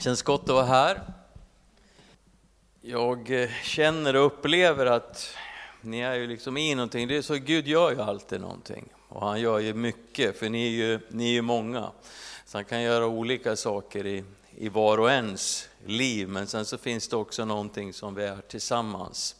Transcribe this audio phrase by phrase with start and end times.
[0.00, 1.00] känns gott att vara här.
[2.80, 5.34] Jag eh, känner och upplever att
[5.80, 7.08] ni är ju liksom i någonting.
[7.08, 8.88] Det är så Gud gör ju alltid någonting.
[9.08, 11.90] Och han gör ju mycket, för ni är ju, ni är ju många.
[12.46, 14.24] Så han kan göra olika saker i,
[14.56, 16.28] i var och ens liv.
[16.28, 19.36] Men sen så finns det också någonting som vi är tillsammans.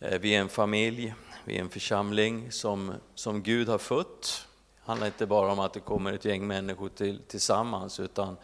[0.00, 1.14] Eh, vi är en familj,
[1.44, 4.46] vi är en församling som, som Gud har fött.
[4.84, 8.36] Det handlar inte bara om att det kommer ett gäng människor till, tillsammans, utan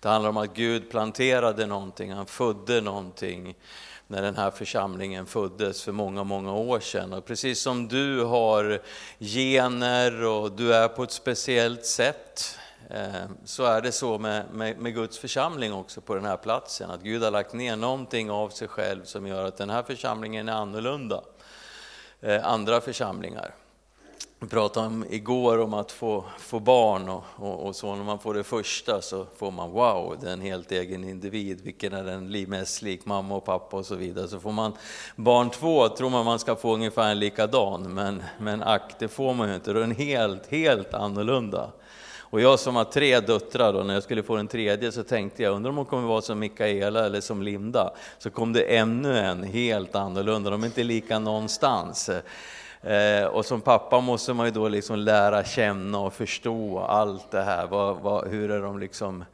[0.00, 3.54] det handlar om att Gud planterade någonting, han födde någonting
[4.06, 7.12] när den här församlingen föddes för många, många år sedan.
[7.12, 8.82] Och precis som du har
[9.18, 12.58] gener och du är på ett speciellt sätt,
[12.90, 16.90] eh, så är det så med, med, med, Guds församling också på den här platsen.
[16.90, 20.48] Att Gud har lagt ner någonting av sig själv som gör att den här församlingen
[20.48, 21.22] är annorlunda
[22.20, 23.54] eh, andra församlingar.
[24.42, 28.18] Vi pratade om igår om att få, få barn och, och, och, så när man
[28.18, 32.04] får det första så får man wow, det är en helt egen individ, vilken är
[32.04, 34.28] den mest lik mamma och pappa och så vidare.
[34.28, 34.72] Så får man
[35.16, 39.34] barn två tror man man ska få ungefär en likadan, men, men ack, det får
[39.34, 41.70] man ju inte, då är den helt, helt annorlunda.
[42.18, 45.42] Och jag som har tre döttrar, då, när jag skulle få den tredje så tänkte
[45.42, 47.90] jag, undrar om hon kommer vara som Mikaela eller som Linda.
[48.18, 52.10] Så kom det ännu en helt annorlunda, de är inte lika någonstans.
[52.82, 57.42] Eh, och som pappa måste man ju då liksom lära känna och förstå allt det
[57.42, 57.66] här.
[57.66, 59.24] Vad, vad, hur är de liksom,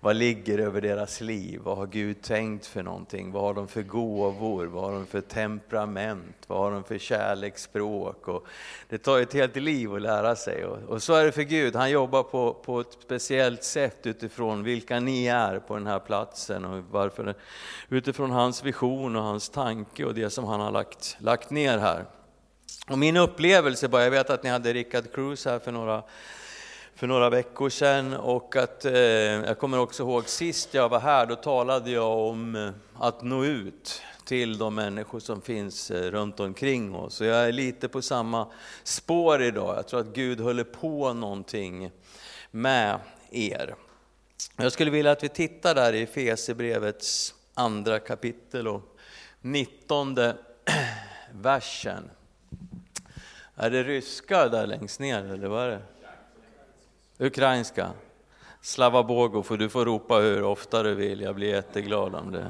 [0.00, 1.60] vad ligger över deras liv?
[1.64, 3.32] Vad har Gud tänkt för någonting?
[3.32, 4.66] Vad har de för gåvor?
[4.66, 6.36] Vad har de för temperament?
[6.46, 8.28] Vad har de för kärleksspråk?
[8.28, 8.46] Och
[8.88, 10.64] det tar ett helt liv att lära sig.
[10.64, 14.62] Och, och så är det för Gud, han jobbar på, på ett speciellt sätt utifrån
[14.62, 17.34] vilka ni är på den här platsen och varför,
[17.88, 22.04] utifrån hans vision och hans tanke och det som han har lagt, lagt ner här.
[22.88, 26.02] Och min upplevelse bara, jag vet att ni hade Rickard Cruz här för några,
[26.94, 31.26] för några veckor sedan och att eh, jag kommer också ihåg sist jag var här,
[31.26, 36.40] då talade jag om eh, att nå ut till de människor som finns eh, runt
[36.40, 37.14] omkring oss.
[37.14, 38.46] Så jag är lite på samma
[38.82, 39.76] spår idag.
[39.76, 41.90] Jag tror att Gud håller på någonting
[42.50, 42.98] med
[43.30, 43.74] er.
[44.56, 48.82] Jag skulle vilja att vi tittar där i Efesierbrevets andra kapitel och
[49.40, 50.36] nittonde
[51.32, 52.10] versen.
[53.62, 55.82] Är det ryska där längst ner eller vad är det?
[57.26, 57.90] Ukrainska.
[58.60, 59.02] Slava
[59.42, 62.44] för du får ropa hur ofta du vill, jag blir jätteglad om du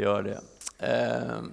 [0.00, 0.40] gör det.
[0.78, 1.52] Ehm,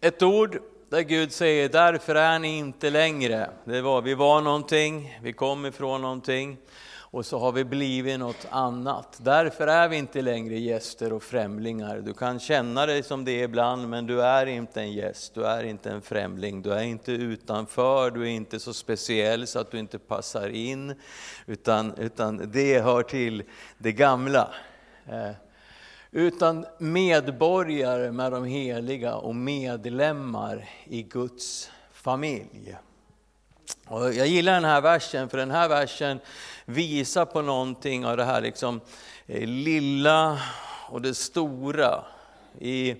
[0.00, 3.50] ett ord där Gud säger, därför är ni inte längre.
[3.64, 6.56] Det var, vi var någonting, vi kom ifrån någonting
[7.10, 9.18] och så har vi blivit något annat.
[9.22, 11.98] Därför är vi inte längre gäster och främlingar.
[11.98, 15.64] Du kan känna dig som det ibland, men du är inte en gäst, du är
[15.64, 19.78] inte en främling, du är inte utanför, du är inte så speciell så att du
[19.78, 20.94] inte passar in,
[21.46, 23.42] utan, utan det hör till
[23.78, 24.48] det gamla.
[25.06, 25.30] Eh,
[26.10, 32.76] utan medborgare med de heliga och medlemmar i Guds familj.
[33.86, 36.20] Och jag gillar den här versen, för den här versen
[36.64, 38.80] visar på någonting av det här liksom,
[39.26, 40.38] eh, lilla
[40.88, 42.04] och det stora.
[42.58, 42.96] I,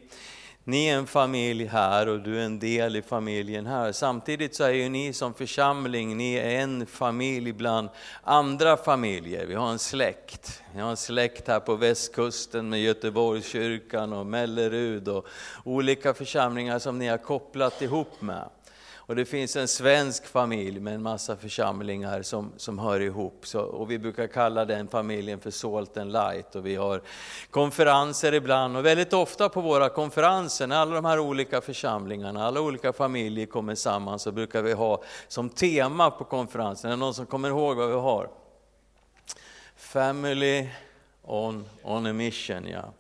[0.65, 3.93] ni är en familj här och du är en del i familjen här.
[3.93, 7.89] Samtidigt så är ju ni som församling, ni är en familj bland
[8.23, 9.47] andra familjer.
[9.47, 10.63] Vi har en släkt.
[10.75, 15.27] Vi har en släkt här på västkusten med Göteborgskyrkan och Mellerud och
[15.65, 18.49] olika församlingar som ni har kopplat ihop med.
[19.09, 23.47] Och det finns en svensk familj med en massa församlingar som, som hör ihop.
[23.47, 26.57] Så, och vi brukar kalla den familjen för Salt and Light.
[26.57, 27.03] Och vi har
[27.51, 32.61] konferenser ibland och väldigt ofta på våra konferenser när alla de här olika församlingarna, alla
[32.61, 37.15] olika familjer kommer samman så brukar vi ha som tema på konferensen, är det någon
[37.15, 38.31] som kommer ihåg vad vi har?
[39.77, 40.69] Family
[41.23, 42.93] on, on a mission, ja.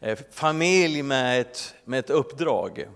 [0.00, 2.86] Eh, familj med ett, med ett uppdrag.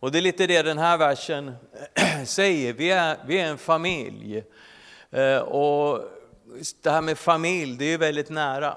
[0.00, 1.56] Och det är lite det den här versen
[2.26, 4.44] säger, vi är, vi är en familj.
[5.10, 6.04] Eh, och
[6.82, 8.76] det här med familj, det är väldigt nära.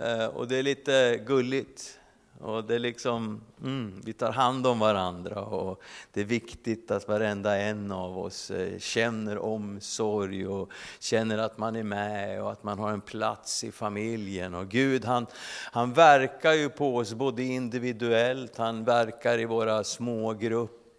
[0.00, 2.00] Eh, och det är lite gulligt.
[2.40, 5.82] Och det är liksom, mm, vi tar hand om varandra och
[6.12, 10.70] det är viktigt att varenda en av oss eh, känner omsorg och
[11.00, 14.54] känner att man är med och att man har en plats i familjen.
[14.54, 15.26] Och Gud han,
[15.72, 20.32] han verkar ju på oss både individuellt, han verkar i våra små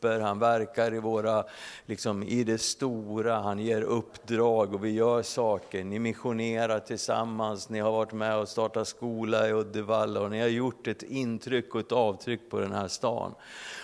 [0.01, 1.43] grupper han verkar i, våra,
[1.85, 5.83] liksom, i det stora, han ger uppdrag och vi gör saker.
[5.83, 10.47] Ni missionerar tillsammans, ni har varit med och startat skola i Uddevalla och ni har
[10.47, 13.35] gjort ett intryck och ett avtryck på den här stan.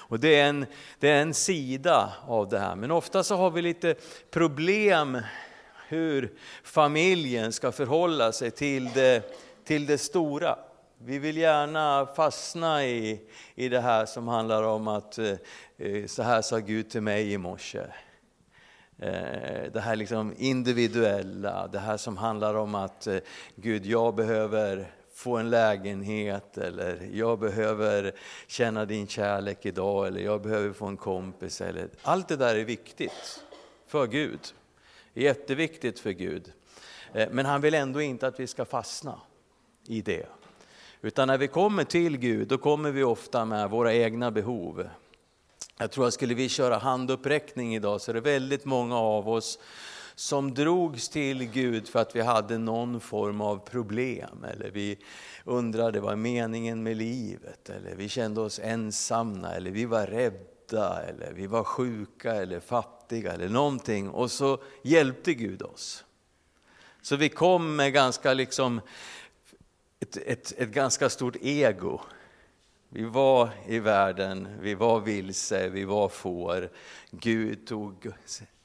[0.10, 0.66] Och det är en,
[1.00, 3.96] det är en sida av det här, men ofta så har vi lite
[4.30, 5.18] problem
[5.88, 6.32] hur
[6.64, 9.24] familjen ska förhålla sig till det
[9.64, 10.58] till det stora.
[11.06, 13.22] Vi vill gärna fastna i,
[13.56, 17.38] i det här som handlar om att eh, så här sa Gud till mig i
[17.38, 17.80] morse.
[19.00, 23.18] Eh, det här liksom individuella, det här som handlar om att eh,
[23.56, 28.12] Gud, jag behöver få en lägenhet eller jag behöver
[28.48, 31.62] känna din kärlek idag eller jag behöver få en kompis.
[31.62, 33.44] Eller, allt det där är viktigt
[33.88, 34.40] för Gud.
[35.14, 36.52] Jätteviktigt för Gud.
[37.14, 39.22] Eh, men han vill ändå inte att vi ska fastna
[39.88, 40.41] i det.
[41.04, 44.90] Utan när vi kommer till Gud, då kommer vi ofta med våra egna behov.
[45.78, 49.60] Jag tror att skulle vi köra handuppräckning idag så är det väldigt många av oss
[50.16, 54.46] som drogs till Gud för att vi hade någon form av problem.
[54.54, 54.98] Eller vi
[55.46, 57.70] undrade vad meningen med livet?
[57.70, 63.34] Eller vi kände oss ensamma, eller vi var rädda, eller vi var sjuka eller fattiga
[63.34, 64.10] eller någonting.
[64.10, 66.06] Och så hjälpte Gud oss.
[67.02, 68.82] Så vi kom med ganska liksom
[70.02, 72.02] ett, ett, ett ganska stort ego.
[72.90, 76.70] Vi var i världen, vi var vilse, vi var får.
[77.12, 78.12] Gud tog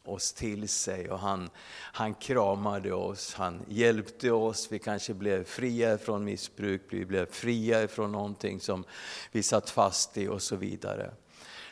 [0.05, 1.51] oss till sig och han,
[1.93, 4.69] han kramade oss, han hjälpte oss.
[4.71, 8.85] Vi kanske blev fria från missbruk, vi blev fria från någonting som
[9.33, 11.15] vi satt fast i och så vidare.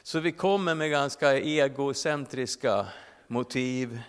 [0.03, 2.87] Så vi kommer med ganska egocentriska
[3.27, 4.01] motiv,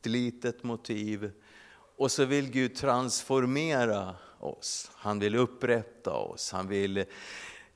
[0.00, 1.32] ett litet motiv.
[1.96, 4.90] Och så vill Gud transformera oss.
[4.94, 6.52] Han vill upprätta oss.
[6.52, 7.04] Han, vill,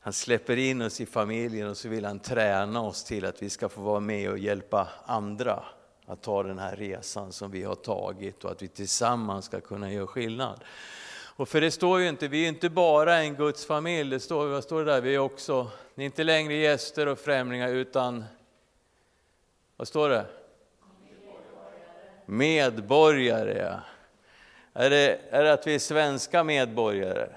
[0.01, 3.51] han släpper in oss i familjen och så vill han träna oss till att vi
[3.51, 5.65] ska få vara med och hjälpa andra
[6.07, 9.93] att ta den här resan som vi har tagit och att vi tillsammans ska kunna
[9.93, 10.65] göra skillnad.
[11.37, 14.47] Och för det står ju inte, vi är inte bara en Guds familj, det står,
[14.47, 15.01] vad står det där?
[15.01, 18.25] Vi är också, ni är inte längre gäster och främlingar utan,
[19.77, 20.27] vad står det?
[22.27, 22.27] Medborgare.
[22.27, 23.81] Medborgare, ja.
[24.79, 27.29] Är det, är det att vi är svenska medborgare?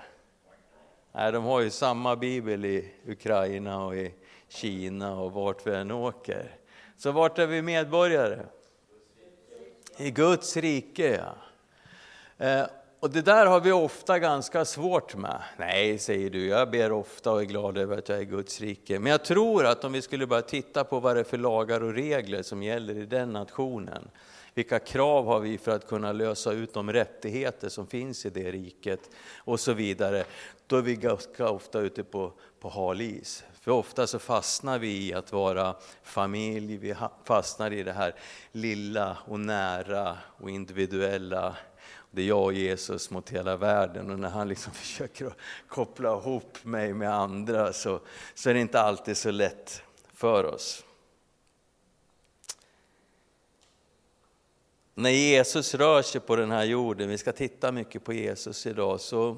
[1.12, 4.14] Nej, de har ju samma bibel i Ukraina och i
[4.50, 6.52] Kina och vart vi än åker.
[6.98, 8.40] Så vart är vi medborgare?
[9.98, 11.22] I Guds rike,
[12.38, 12.46] ja.
[12.46, 12.66] Eh,
[13.00, 15.42] och det där har vi ofta ganska svårt med.
[15.58, 18.62] Nej, säger du, jag ber ofta och är glad över att jag är i Guds
[18.62, 19.00] rike.
[19.00, 21.84] Men jag tror att om vi skulle börja titta på vad det är för lagar
[21.84, 24.10] och regler som gäller i den nationen,
[24.60, 28.52] vilka krav har vi för att kunna lösa ut de rättigheter som finns i det
[28.52, 30.26] riket och så vidare.
[30.68, 33.44] Då är vi ganska ofta ute på, på hal is.
[33.62, 38.16] För ofta så fastnar vi i att vara familj, vi fastnar i det här
[38.52, 41.56] lilla och nära och individuella.
[42.12, 45.34] Det är jag och Jesus mot hela världen och när han liksom försöker
[45.68, 48.00] koppla ihop mig med andra så,
[48.34, 49.84] så är det inte alltid så lätt
[50.14, 50.84] för oss.
[55.00, 59.01] När Jesus rör sig på den här jorden, vi ska titta mycket på Jesus idag,
[59.01, 59.38] så,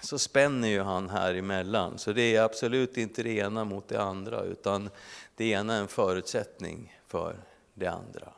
[0.00, 1.98] så spänner ju han här emellan.
[1.98, 4.90] Så det är absolut inte det ena mot det andra, utan
[5.36, 7.36] det ena är en förutsättning för
[7.74, 8.32] det andra.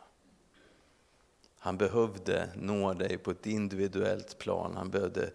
[1.58, 5.30] Han behövde nå dig på ett individuellt plan, han behövde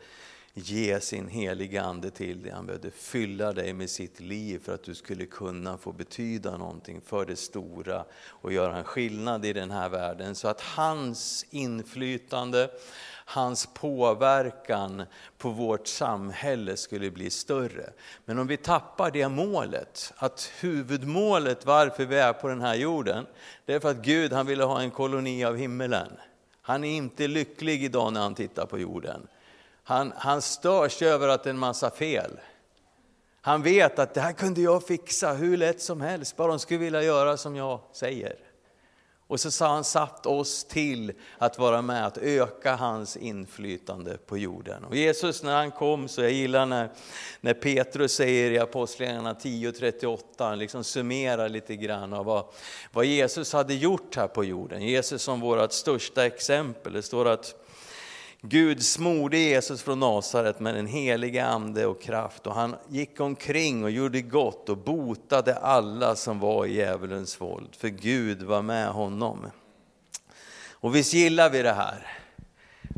[0.58, 2.52] ge sin heliga Ande till dig.
[2.52, 7.02] Han behövde fylla dig med sitt liv för att du skulle kunna få betyda någonting
[7.06, 10.36] för det stora och göra en skillnad i den här världen.
[10.36, 12.70] Så att hans inflytande,
[13.26, 15.04] hans påverkan
[15.38, 17.90] på vårt samhälle skulle bli större.
[18.26, 23.26] Men om vi tappar det målet, att huvudmålet varför vi är på den här jorden,
[23.66, 26.12] det är för att Gud han ville ha en koloni av himmelen.
[26.62, 29.28] Han är inte lycklig idag när han tittar på jorden.
[29.88, 32.40] Han, han störs över att det är en massa fel.
[33.42, 36.80] Han vet att det här kunde jag fixa hur lätt som helst, bara de skulle
[36.80, 38.36] vilja göra som jag säger.
[39.28, 44.38] Och så har han satt oss till att vara med, att öka hans inflytande på
[44.38, 44.84] jorden.
[44.84, 46.90] Och Jesus när han kom, så jag gillar när,
[47.42, 52.46] när Petrus säger i Apostlagärningarna 10.38, han liksom summerar lite grann av vad,
[52.92, 54.82] vad Jesus hade gjort här på jorden.
[54.82, 56.94] Jesus som vårt största exempel.
[56.94, 57.65] Det står att
[58.48, 63.84] Gud smorde Jesus från Nasaret med den helige ande och kraft och han gick omkring
[63.84, 68.88] och gjorde gott och botade alla som var i djävulens våld, för Gud var med
[68.88, 69.48] honom.
[70.72, 72.08] Och visst gillar vi det här.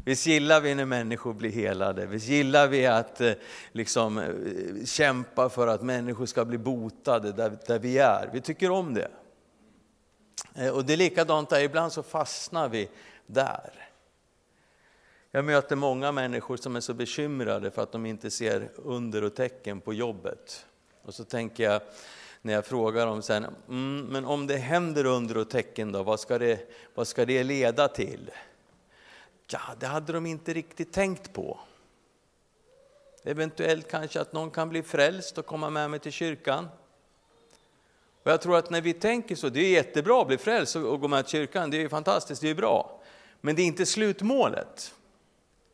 [0.06, 3.32] Visst gillar vi när människor blir helade, visst gillar vi att eh,
[3.72, 8.30] liksom, eh, kämpa för att människor ska bli botade där, där vi är.
[8.34, 9.12] Vi tycker om det.
[10.56, 12.90] Eh, och det är likadant där, ibland så fastnar vi
[13.28, 13.87] där.
[15.38, 19.36] Jag möter många människor som är så bekymrade för att de inte ser under och
[19.36, 20.66] tecken på jobbet.
[21.02, 21.82] Och så tänker jag,
[22.42, 26.20] när jag frågar dem sen, mm, men om det händer under och tecken då, vad
[26.20, 28.32] ska, det, vad ska det leda till?
[29.52, 31.60] Ja, det hade de inte riktigt tänkt på.
[33.24, 36.70] Eventuellt kanske att någon kan bli frälst och komma med mig till kyrkan.
[38.24, 41.02] Och jag tror att när vi tänker så, det är jättebra att bli frälst och
[41.02, 43.02] gå med till kyrkan, det är fantastiskt, det är bra.
[43.42, 44.94] Men det är inte slutmålet.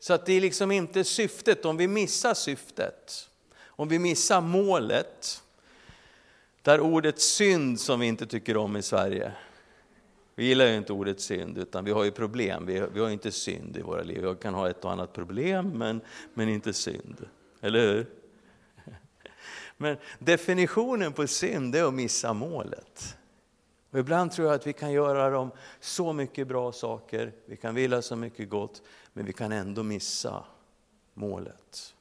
[0.04, 3.30] Så att det är liksom inte syftet, om vi missar syftet,
[3.66, 5.44] om vi missar målet,
[6.62, 9.32] där ordet synd som vi inte tycker om i Sverige,
[10.36, 12.66] vi gillar ju inte ordet synd, utan vi har ju problem.
[12.66, 14.26] Vi, vi har inte synd i våra liv.
[14.26, 16.02] Vi kan ha ett och annat problem, men,
[16.34, 17.26] men inte synd.
[17.62, 18.06] Eller hur?
[19.78, 23.18] Men definitionen på synd är att missa målet.
[23.94, 27.76] Och ibland tror jag att vi kan göra dem så mycket bra saker, vi kan
[27.76, 28.82] vilja så mycket gott,
[29.14, 30.44] men vi kan ändå missa
[31.14, 31.96] målet.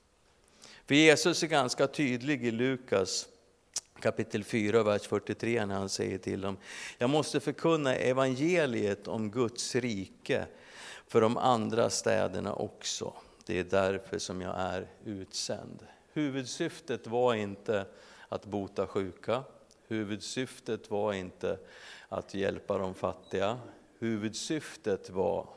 [0.87, 3.29] För Jesus är ganska tydlig i Lukas
[4.03, 6.57] kapitel 4, vers 43 när han säger till dem,
[6.99, 10.47] jag måste förkunna evangeliet om Guds rike
[11.07, 13.15] för de andra städerna också.
[13.47, 15.87] Det är därför som jag är utsänd.
[16.13, 17.87] Huvudsyftet var inte
[18.29, 19.43] att bota sjuka,
[19.89, 21.59] huvudsyftet var inte
[22.09, 23.59] att hjälpa de fattiga,
[23.99, 25.49] huvudsyftet var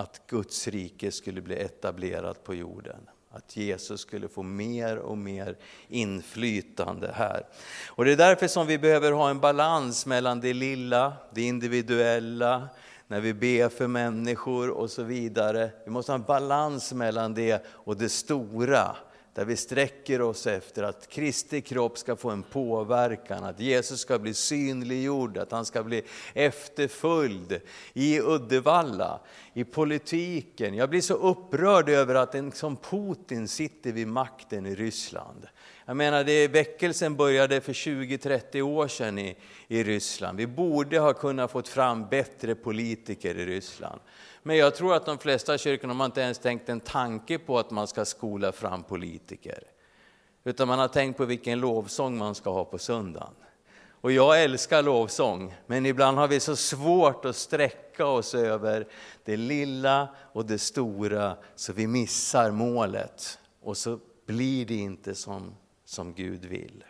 [0.00, 3.00] att Guds rike skulle bli etablerat på jorden.
[3.30, 5.56] Att Jesus skulle få mer och mer
[5.88, 7.46] inflytande här.
[7.88, 12.68] Och det är därför som vi behöver ha en balans mellan det lilla, det individuella,
[13.06, 15.70] när vi ber för människor och så vidare.
[15.84, 18.96] Vi måste ha en balans mellan det och det stora
[19.34, 24.18] där vi sträcker oss efter att Kristi kropp ska få en påverkan, att Jesus ska
[24.18, 26.02] bli synliggjord, att han ska bli
[26.34, 27.60] efterföljd
[27.92, 29.20] i Uddevalla,
[29.52, 30.74] i politiken.
[30.74, 35.46] Jag blir så upprörd över att en som Putin sitter vid makten i Ryssland.
[35.84, 39.36] Jag menar, det, väckelsen började för 20-30 år sedan i,
[39.68, 40.38] i Ryssland.
[40.38, 44.00] Vi borde ha kunnat få fram bättre politiker i Ryssland.
[44.42, 47.70] Men jag tror att de flesta kyrkorna har inte ens tänkt en tanke på att
[47.70, 49.62] man ska skola fram politiker.
[50.44, 53.34] Utan man har tänkt på vilken lovsång man ska ha på söndagen.
[54.02, 58.86] Och jag älskar lovsång, men ibland har vi så svårt att sträcka oss över
[59.24, 63.38] det lilla och det stora så vi missar målet.
[63.62, 65.54] Och så blir det inte som,
[65.84, 66.84] som Gud vill.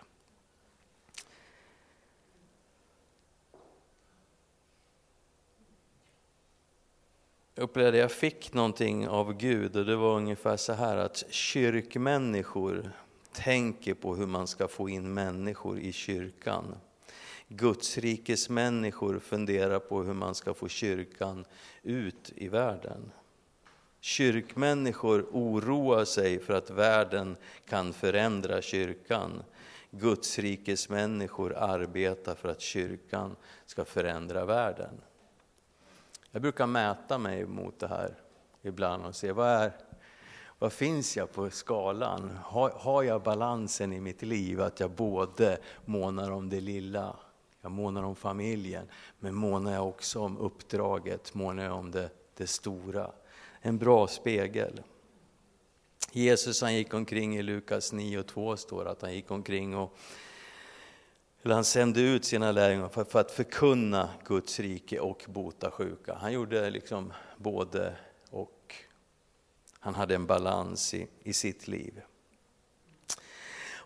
[7.61, 12.93] Upplevde att jag fick någonting av Gud och det var ungefär så här att kyrkmänniskor
[13.33, 16.77] tänker på hur man ska få in människor i kyrkan.
[17.49, 21.45] Gudsrikes människor funderar på hur man ska få kyrkan
[21.83, 23.13] ut i världen.
[24.01, 27.37] Kyrkmänniskor oroar sig för att världen
[27.69, 29.43] kan förändra kyrkan.
[29.91, 33.37] Gudsrikes människor arbetar för att kyrkan
[33.67, 35.01] ska förändra världen.
[36.33, 38.15] Jag brukar mäta mig mot det här
[38.63, 39.73] ibland och se vad, är,
[40.59, 42.39] vad finns jag på skalan?
[42.45, 47.17] Har, har jag balansen i mitt liv att jag både månar om det lilla,
[47.61, 48.87] jag månar om familjen,
[49.19, 53.11] men månar jag också om uppdraget, månar jag om det, det stora.
[53.61, 54.83] En bra spegel.
[56.13, 59.97] Jesus han gick omkring i Lukas 9 och 2 står att han gick omkring och
[61.43, 66.15] eller han sände ut sina lärjungar för, för att förkunna Guds rike och bota sjuka.
[66.15, 67.97] Han gjorde liksom både
[68.31, 68.75] och.
[69.81, 72.01] Han hade en balans i, i sitt liv.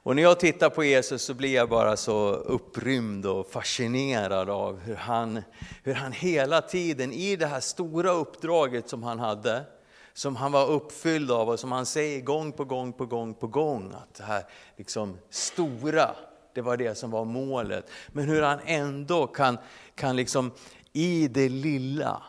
[0.05, 4.81] Och när jag tittar på Jesus så blir jag bara så upprymd och fascinerad av
[4.81, 5.43] hur han,
[5.83, 9.65] hur han hela tiden i det här stora uppdraget som han hade,
[10.13, 13.47] som han var uppfylld av och som han säger gång på gång på gång på
[13.47, 14.45] gång, att det här
[14.77, 16.17] liksom stora,
[16.55, 17.91] det var det som var målet.
[18.09, 19.59] Men hur han ändå kan,
[19.95, 20.51] kan liksom
[20.93, 22.23] i det lilla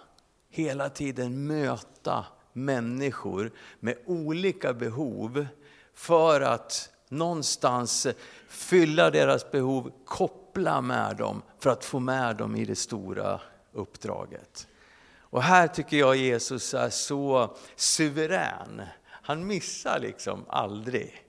[0.49, 5.45] hela tiden möta människor med olika behov
[5.93, 8.07] för att någonstans
[8.47, 13.41] fylla deras behov, koppla med dem för att få med dem i det stora
[13.73, 14.67] uppdraget.
[15.17, 18.81] Och här tycker jag Jesus är så suverän.
[19.05, 21.24] Han missar liksom aldrig.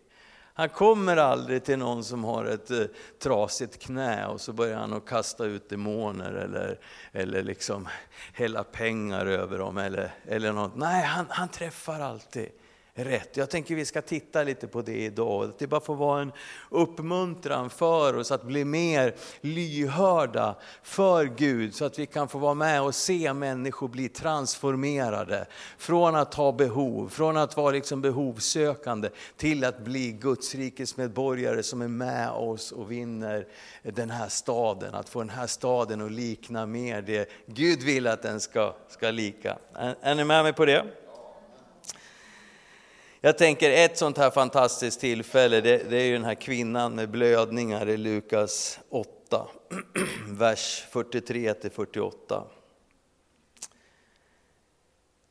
[0.59, 2.85] Han kommer aldrig till någon som har ett eh,
[3.19, 6.79] trasigt knä och så börjar han att kasta ut demoner eller,
[7.13, 7.89] eller liksom
[8.33, 10.77] hälla pengar över dem eller, eller något.
[10.77, 12.49] Nej, han, han träffar alltid
[12.97, 13.37] rätt.
[13.37, 15.53] Jag tänker vi ska titta lite på det idag.
[15.59, 16.33] Det bara får vara en
[16.71, 22.55] uppmuntran för oss att bli mer lyhörda för Gud så att vi kan få vara
[22.55, 25.47] med och se människor bli transformerade.
[25.79, 31.63] Från att ha behov, från att vara liksom behovssökande till att bli Guds rikes medborgare
[31.63, 33.47] som är med oss och vinner
[33.83, 34.95] den här staden.
[34.95, 39.11] Att få den här staden att likna mer det Gud vill att den ska, ska
[39.11, 39.59] lika.
[39.75, 41.06] Är, är ni med mig på det?
[43.27, 47.11] Jag tänker ett sånt här fantastiskt tillfälle, det, det är ju den här kvinnan med
[47.11, 49.47] blödningar i Lukas 8,
[50.29, 52.45] vers 43 till 48.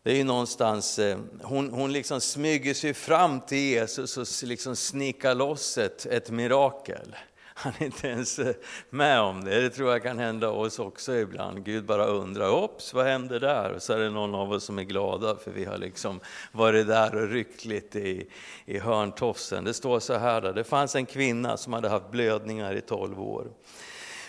[0.03, 4.75] Det är ju någonstans, eh, hon, hon liksom smyger sig fram till Jesus och liksom
[4.75, 7.15] snickar loss ett, ett mirakel.
[7.57, 8.55] Han är inte ens eh,
[8.89, 9.61] med om det.
[9.61, 11.65] Det tror jag kan hända oss också ibland.
[11.65, 13.71] Gud bara undrar, ops, vad hände där?
[13.71, 16.19] Och så är det någon av oss som är glada för vi har liksom
[16.51, 18.29] varit där och ryckt lite i,
[18.65, 19.63] i hörntofsen.
[19.63, 23.21] Det står så här, där, det fanns en kvinna som hade haft blödningar i 12
[23.21, 23.47] år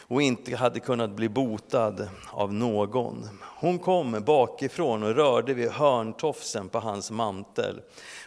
[0.08, 3.28] och inte hade kunnat bli botad av någon.
[3.42, 7.80] Hon kom bakifrån och rörde vid hörntofsen på hans mantel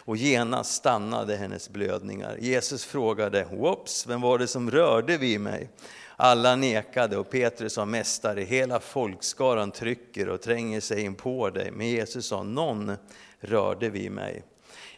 [0.04, 2.36] och genast stannade hennes blödningar.
[2.40, 5.68] Jesus frågade, Whoops, vem var det som rörde vid mig?
[6.16, 11.70] Alla nekade och Petrus sa, Mästare, hela folkskaran trycker och tränger sig in på dig.
[11.70, 12.96] Men Jesus sa, någon
[13.40, 14.42] rörde vid mig.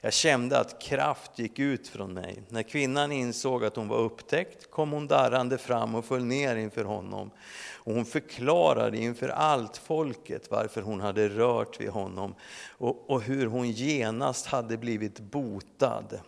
[0.05, 2.43] Jag kände att kraft gick ut från mig.
[2.49, 6.85] När kvinnan insåg att hon var upptäckt kom hon darrande fram och föll ner inför
[6.85, 7.31] honom.
[7.75, 12.35] Och hon förklarade inför allt folket varför hon hade rört vid honom
[12.69, 16.21] och, och hur hon genast hade blivit botad.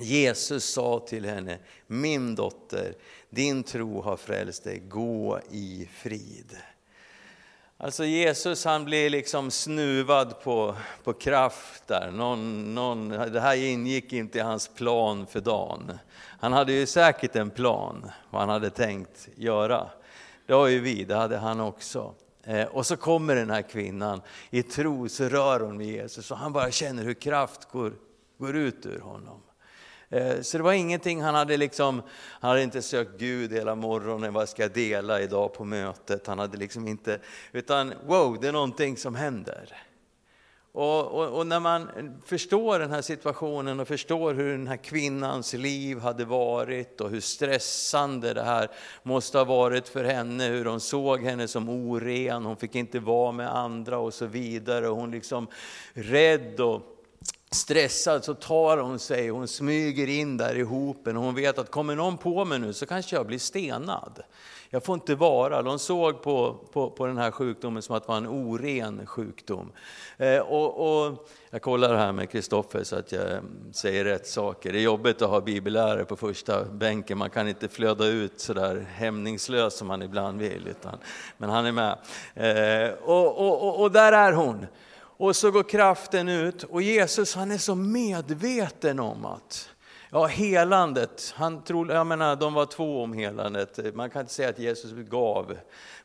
[0.00, 2.94] Jesus sa till henne, min dotter,
[3.30, 6.56] din tro har frälst dig, gå i frid.
[7.82, 12.10] Alltså Jesus han blir liksom snuvad på, på kraft där.
[12.10, 15.98] Någon, någon, det här ingick inte i hans plan för dagen.
[16.40, 19.86] Han hade ju säkert en plan, vad han hade tänkt göra.
[20.46, 22.14] Det har ju vi, det hade han också.
[22.44, 26.36] Eh, och så kommer den här kvinnan, i tro så rör hon vid Jesus och
[26.36, 27.92] han bara känner hur kraft går,
[28.38, 29.40] går ut ur honom.
[30.12, 32.02] Eh, så det var ingenting, han hade liksom,
[32.40, 36.26] han hade inte sökt Gud hela morgonen, vad ska jag dela idag på mötet?
[36.26, 37.18] Han hade liksom inte,
[37.52, 39.76] utan wow, det är någonting som händer.
[40.74, 41.88] Och, och, och, när man
[42.24, 47.20] förstår den här situationen och förstår hur den här kvinnans liv hade varit och hur
[47.20, 48.68] stressande det här
[49.02, 53.32] måste ha varit för henne, hur de såg henne som oren, hon fick inte vara
[53.32, 54.88] med andra och så vidare.
[54.88, 55.46] Och hon liksom
[55.94, 56.91] rädd och
[57.54, 61.70] stressad så tar hon sig, hon smyger in där i hopen och hon vet att
[61.70, 64.22] kommer någon på mig nu så kanske jag blir stenad.
[64.74, 68.08] Jag får inte vara, de såg på, på, på den här sjukdomen som att det
[68.08, 69.72] var en oren sjukdom.
[70.16, 74.72] Eh, och, och, jag kollar här med Kristoffer så att jag säger rätt saker.
[74.72, 78.54] Det är jobbigt att ha bibellärare på första bänken, man kan inte flöda ut så
[78.54, 80.68] där hämningslöst som man ibland vill.
[80.68, 80.98] Utan,
[81.36, 81.98] men han är med.
[82.34, 84.66] Eh, och, och, och där är hon.
[85.22, 89.68] Och så går kraften ut och Jesus han är så medveten om att
[90.10, 93.94] Ja, helandet, han tror, jag menar, de var två om helandet.
[93.94, 95.56] Man kan inte säga att Jesus gav,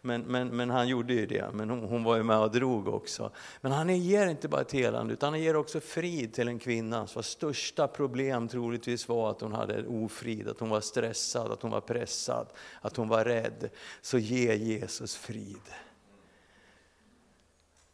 [0.01, 1.45] men, men, men han gjorde ju det.
[1.53, 3.31] Men hon, hon, var ju med och drog också.
[3.61, 7.07] Men han ger inte bara ett helande, utan han ger också frid till en kvinna
[7.15, 11.71] vars största problem troligtvis var att hon hade ofrid, att hon var stressad, att hon
[11.71, 12.47] var pressad,
[12.81, 13.69] att hon var rädd.
[14.01, 15.61] Så ge Jesus frid.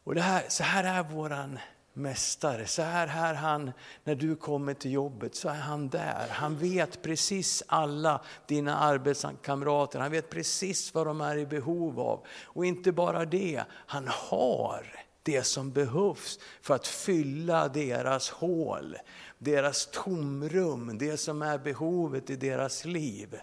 [0.03, 1.59] Och det här, så här är våran
[1.93, 2.67] mästare.
[2.67, 3.71] Så här är han
[4.03, 6.27] när du kommer till jobbet, så är han där.
[6.29, 12.25] Han vet precis alla dina arbetskamrater, han vet precis vad de är i behov av.
[12.43, 18.97] Och inte bara det, han har det som behövs för att fylla deras hål,
[19.37, 23.35] deras tomrum, det som är behovet i deras liv.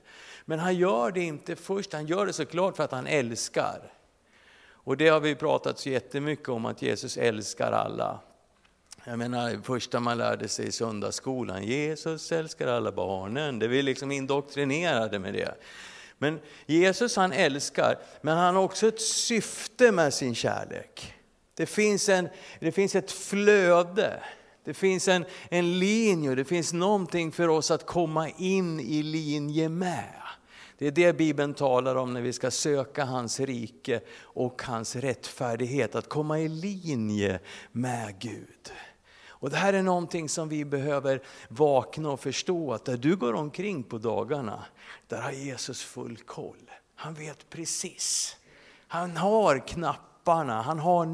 [0.44, 3.92] Men han gör det inte först, han gör det såklart för att han älskar.
[4.84, 8.20] Och det har vi pratat så jättemycket om, att Jesus älskar alla.
[9.04, 13.58] Jag menar, det första man lärde sig i söndagsskolan, Jesus älskar alla barnen.
[13.58, 15.54] Det är vi liksom indoktrinerade med det.
[16.18, 21.14] Men Jesus han älskar, men han har också ett syfte med sin kärlek.
[21.54, 22.28] Det finns, en,
[22.60, 24.22] det finns ett flöde,
[24.64, 29.68] det finns en, en linje, det finns någonting för oss att komma in i linje
[29.68, 30.14] med.
[30.80, 35.94] Det är det Bibeln talar om när vi ska söka hans rike och hans rättfärdighet,
[35.94, 37.40] att komma i linje
[37.72, 38.72] med Gud.
[39.28, 43.34] Och Det här är någonting som vi behöver vakna och förstå, att där du går
[43.34, 44.64] omkring på dagarna,
[45.08, 46.70] där har Jesus full koll.
[46.94, 48.36] Han vet precis.
[48.88, 51.06] Han har knapparna, han har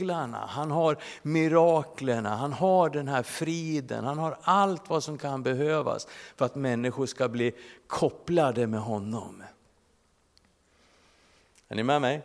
[0.00, 5.42] nycklarna, han har miraklerna, han har den här friden, han har allt vad som kan
[5.42, 7.52] behövas för att människor ska bli
[7.86, 9.42] kopplade med honom.
[11.68, 12.22] Är ni med mig?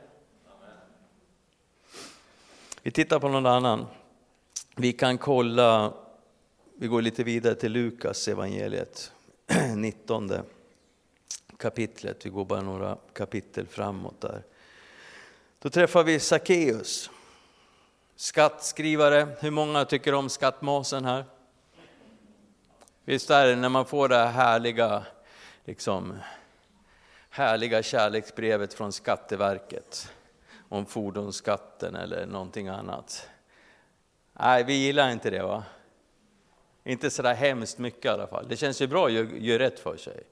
[2.83, 3.85] Vi tittar på någon annan.
[4.75, 5.93] Vi kan kolla,
[6.75, 9.11] vi går lite vidare till Lukas evangeliet
[9.75, 10.31] 19
[11.57, 12.25] kapitlet.
[12.25, 14.43] Vi går bara några kapitel framåt där.
[15.59, 17.09] Då träffar vi Sackeus,
[18.15, 19.27] skattskrivare.
[19.39, 21.25] Hur många tycker om skattmasen här?
[23.05, 25.05] Visst är det när man får det här härliga,
[25.65, 26.17] liksom,
[27.29, 30.11] härliga kärleksbrevet från Skatteverket
[30.69, 33.29] om fordonsskatten eller någonting annat.
[34.33, 35.63] Nej, vi gillar inte det va?
[36.83, 38.47] Inte sådär hemskt mycket i alla fall.
[38.47, 40.23] Det känns ju bra att göra rätt för sig.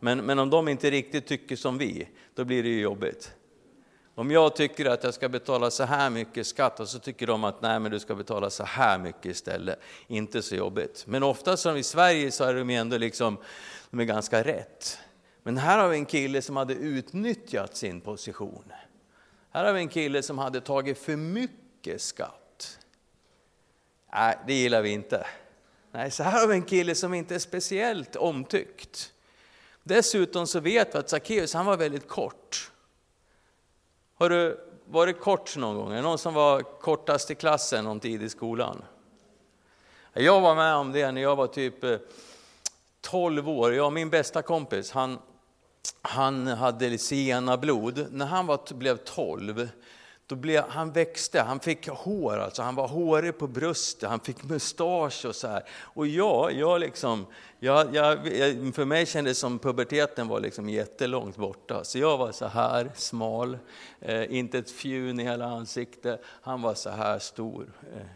[0.00, 3.34] Men, men om de inte riktigt tycker som vi, då blir det ju jobbigt.
[4.18, 7.44] Om jag tycker att jag ska betala så här mycket skatt och så tycker de
[7.44, 9.80] att nej men du ska betala så här mycket istället.
[10.06, 11.04] Inte så jobbigt.
[11.06, 13.36] Men ofta som i Sverige så är de ändå liksom,
[13.90, 14.98] de är ganska rätt.
[15.42, 18.72] Men här har vi en kille som hade utnyttjat sin position.
[19.50, 22.78] Här har vi en kille som hade tagit för mycket skatt.
[24.12, 25.26] Nej, det gillar vi inte.
[25.92, 29.12] Nej, så här har vi en kille som inte är speciellt omtyckt.
[29.82, 32.70] Dessutom så vet vi att Sackeus, han var väldigt kort.
[34.20, 35.92] Har du varit kort någon gång?
[35.92, 38.84] Är det någon som var kortast i klassen någon tid i skolan?
[40.12, 41.96] Jag var med om det när jag var typ eh,
[43.00, 43.74] 12 år.
[43.74, 45.18] Jag och min bästa kompis, han,
[46.02, 48.06] han hade sena blod.
[48.10, 49.68] När han var, blev 12
[50.28, 54.44] då blev, han växte, han fick hår, alltså han var hårig på bröstet, han fick
[54.44, 55.62] mustasch och så här.
[55.70, 57.26] Och jag, jag liksom,
[57.58, 58.18] jag, jag,
[58.74, 61.84] för mig kändes det som puberteten var liksom jättelångt borta.
[61.84, 63.58] Så jag var så här smal,
[64.00, 67.72] eh, inte ett fjun i hela ansiktet, han var så här stor.
[67.94, 68.06] Eh,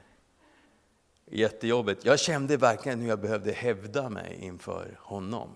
[1.27, 2.05] jättejobbigt.
[2.05, 5.49] Jag kände verkligen hur jag behövde hävda mig inför honom.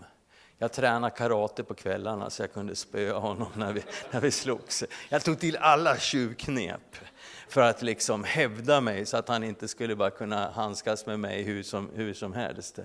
[0.58, 4.84] Jag tränade karate på kvällarna så jag kunde spöa honom när vi, när vi slogs.
[5.08, 6.96] Jag tog till alla tjuvknep
[7.48, 11.42] för att liksom hävda mig så att han inte skulle bara kunna handskas med mig
[11.42, 12.78] hur som, hur som helst.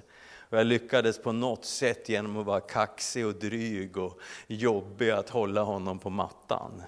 [0.50, 5.30] Och jag lyckades på något sätt genom att vara kaxig och dryg och jobbig att
[5.30, 6.84] hålla honom på mattan.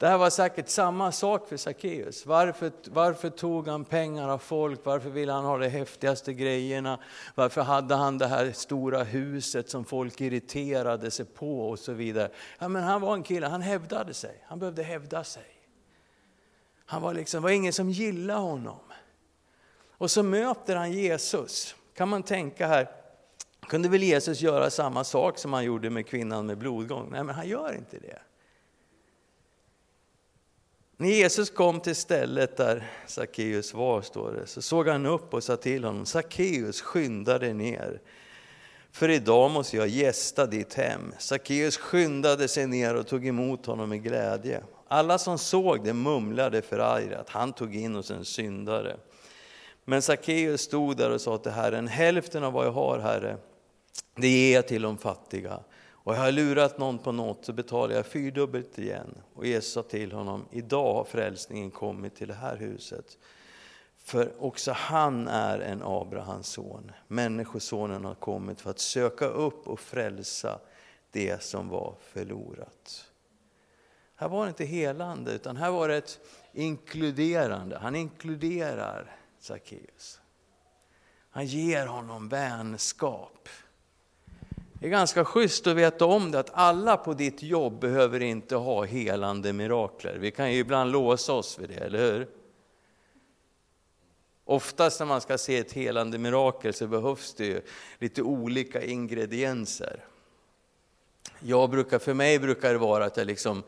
[0.00, 2.26] Det här var säkert samma sak för Sackeus.
[2.26, 4.80] Varför, varför tog han pengar av folk?
[4.84, 6.98] Varför ville han ha de häftigaste grejerna?
[7.34, 12.30] Varför hade han det här stora huset som folk irriterade sig på och så vidare.
[12.58, 14.44] Ja, men han var en kille, han hävdade sig.
[14.46, 15.46] Han behövde hävda sig.
[16.86, 18.80] Han var liksom, var ingen som gillade honom.
[19.98, 21.74] Och så möter han Jesus.
[21.94, 22.90] Kan man tänka här,
[23.60, 27.08] kunde väl Jesus göra samma sak som han gjorde med kvinnan med blodgång?
[27.10, 28.18] Nej, men han gör inte det.
[31.00, 35.44] När Jesus kom till stället där Sackeus var, står det, så såg han upp och
[35.44, 38.00] sa till honom, Sackeus skynda dig ner,
[38.92, 41.14] för idag måste jag gästa ditt hem.
[41.18, 44.62] Sackeus skyndade sig ner och tog emot honom med glädje.
[44.88, 48.96] Alla som såg det mumlade förargat, han tog in hos en syndare.
[49.84, 53.36] Men Sackeus stod där och sa till Herren, hälften av vad jag har, Herre,
[54.16, 55.60] det ger jag till de fattiga.
[56.02, 59.14] Och jag har lurat någon på något så betalar jag fyrdubbelt igen.
[59.34, 63.18] Och Jesus sa till honom, idag har frälsningen kommit till det här huset.
[63.96, 66.92] För också han är en Abrahams son.
[67.08, 70.60] Människosonen har kommit för att söka upp och frälsa
[71.10, 73.06] det som var förlorat.
[74.14, 76.20] Här var det inte helande, utan här var det ett
[76.52, 77.78] inkluderande.
[77.78, 80.20] Han inkluderar Sackeus.
[81.30, 83.48] Han ger honom vänskap.
[84.80, 88.56] Det är ganska schysst att veta om det, att alla på ditt jobb behöver inte
[88.56, 90.16] ha helande mirakler.
[90.20, 92.28] Vi kan ju ibland låsa oss vid det, eller hur?
[94.44, 97.62] Oftast när man ska se ett helande mirakel så behövs det ju
[97.98, 100.04] lite olika ingredienser.
[101.40, 103.62] Jag brukar, för mig brukar det vara att jag liksom,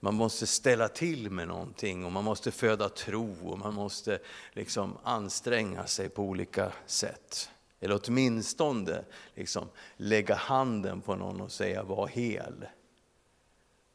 [0.00, 4.18] man måste ställa till med någonting och man måste föda tro och man måste
[4.52, 7.50] liksom anstränga sig på olika sätt.
[7.84, 12.66] Eller åtminstone liksom, lägga handen på någon och säga var hel.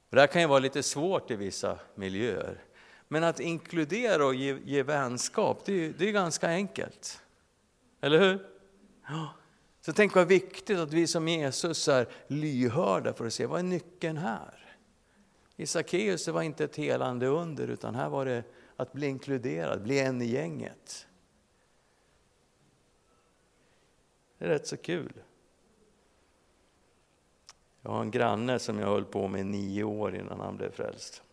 [0.10, 2.64] Det här kan ju vara lite svårt i vissa miljöer.
[3.08, 7.22] Men att inkludera och ge, ge vänskap, det är, det är ganska enkelt.
[8.02, 8.48] Eller hur?
[9.08, 9.34] Ja.
[9.82, 13.64] Så tänk vad viktigt att vi som Jesus är lyhörda för att se, vad är
[13.64, 14.76] nyckeln här?
[15.56, 18.44] I Sackeus var inte ett helande under, utan här var det
[18.76, 21.08] att bli inkluderad, bli en i gänget.
[24.40, 25.14] Det är rätt så kul.
[27.82, 30.72] Jag har en granne som jag höll på med i nio år innan han blev
[30.72, 31.24] frälst.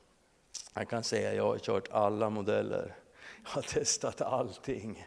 [0.74, 2.96] Jag kan säga att jag har kört alla modeller.
[3.44, 5.06] Jag har testat allting.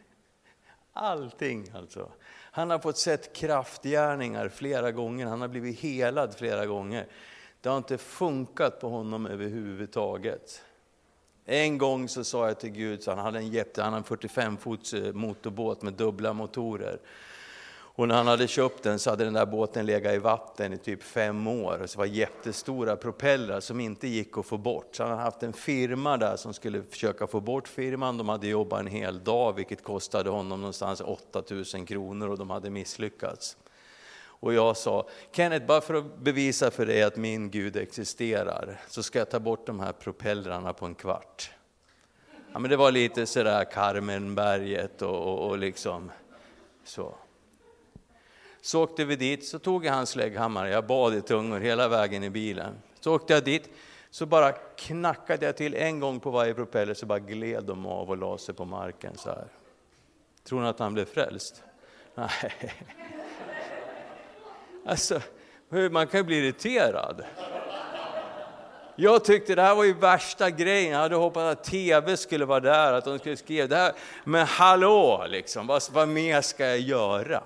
[0.94, 2.12] Allting alltså.
[2.52, 7.08] Han har fått sett kraftgärningar flera gånger, han har blivit helad flera gånger.
[7.62, 10.64] Det har inte funkat på honom överhuvudtaget.
[11.46, 14.04] En gång så sa jag till Gud, så han hade en jätte, han hade en
[14.04, 17.00] 45 fots eh, motorbåt med dubbla motorer.
[18.00, 20.78] Och när han hade köpt den så hade den där båten legat i vatten i
[20.78, 21.82] typ fem år.
[21.82, 24.96] Och så var jättestora propellrar som inte gick att få bort.
[24.96, 28.18] Så han hade haft en firma där som skulle försöka få bort firman.
[28.18, 32.70] De hade jobbat en hel dag vilket kostade honom någonstans 8000 kronor och de hade
[32.70, 33.58] misslyckats.
[34.22, 39.04] Och jag sa, Kenneth, bara för att bevisa för dig att min Gud existerar, så
[39.04, 41.52] ska jag ta bort de här propellrarna på en kvart.
[42.54, 46.12] Ja, men det var lite sådär Carmenberget och, och, och liksom
[46.84, 47.16] så.
[48.62, 52.24] Så åkte vi dit, så tog jag hans slägghammare, jag bad i tungor hela vägen
[52.24, 52.76] i bilen.
[53.00, 53.70] Så åkte jag dit,
[54.10, 58.10] så bara knackade jag till en gång på varje propeller, så bara gled de av
[58.10, 59.48] och la sig på marken så här.
[60.44, 61.64] Tror ni att han blev frälst?
[62.16, 62.74] Nej.
[64.86, 65.22] Alltså,
[65.92, 67.24] man kan ju bli irriterad.
[68.96, 72.60] Jag tyckte det här var ju värsta grejen, jag hade hoppats att TV skulle vara
[72.60, 73.94] där, att de skulle skriva det här.
[74.24, 77.44] Men hallå, liksom, vad, vad mer ska jag göra?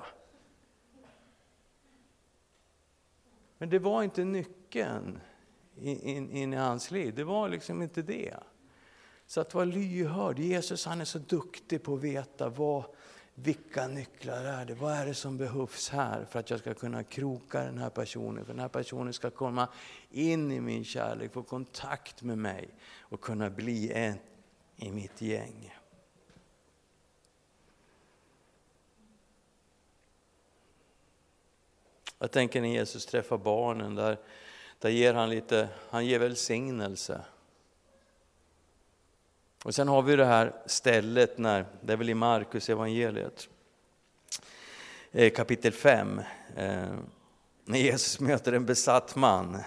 [3.64, 5.20] Men det var inte nyckeln
[5.76, 8.36] in, in, in, i hans liv, det var liksom inte det.
[9.28, 12.84] Så att vara lyhörd, Jesus han är så duktig på att veta vad,
[13.36, 14.74] vilka nycklar är det?
[14.74, 18.46] Vad är det som behövs här för att jag ska kunna kroka den här personen?
[18.46, 19.68] För den här personen ska komma
[20.10, 24.18] in i min kärlek, få kontakt med mig och kunna bli en
[24.76, 25.74] i mitt gäng.
[32.24, 34.18] Jag tänker när Jesus träffar barnen, där,
[34.80, 37.22] där ger han lite, han ger välsignelse.
[39.64, 43.50] Och sen har vi det här stället, när, det är väl i Markus evangeliet
[45.12, 46.22] eh, kapitel 5,
[46.56, 46.94] eh,
[47.66, 49.60] när Jesus möter en besatt man.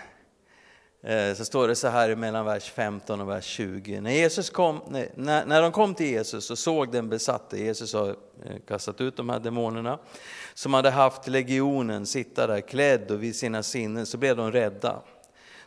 [1.06, 4.00] Eh, så står det så här mellan vers 15 och vers 20.
[4.00, 4.80] När, Jesus kom,
[5.14, 9.16] när, när de kom till Jesus och såg den besatte, Jesus har eh, kastat ut
[9.16, 9.98] de här demonerna,
[10.54, 15.02] som hade haft legionen sitta där klädd och vid sina sinnen, så blev de rädda.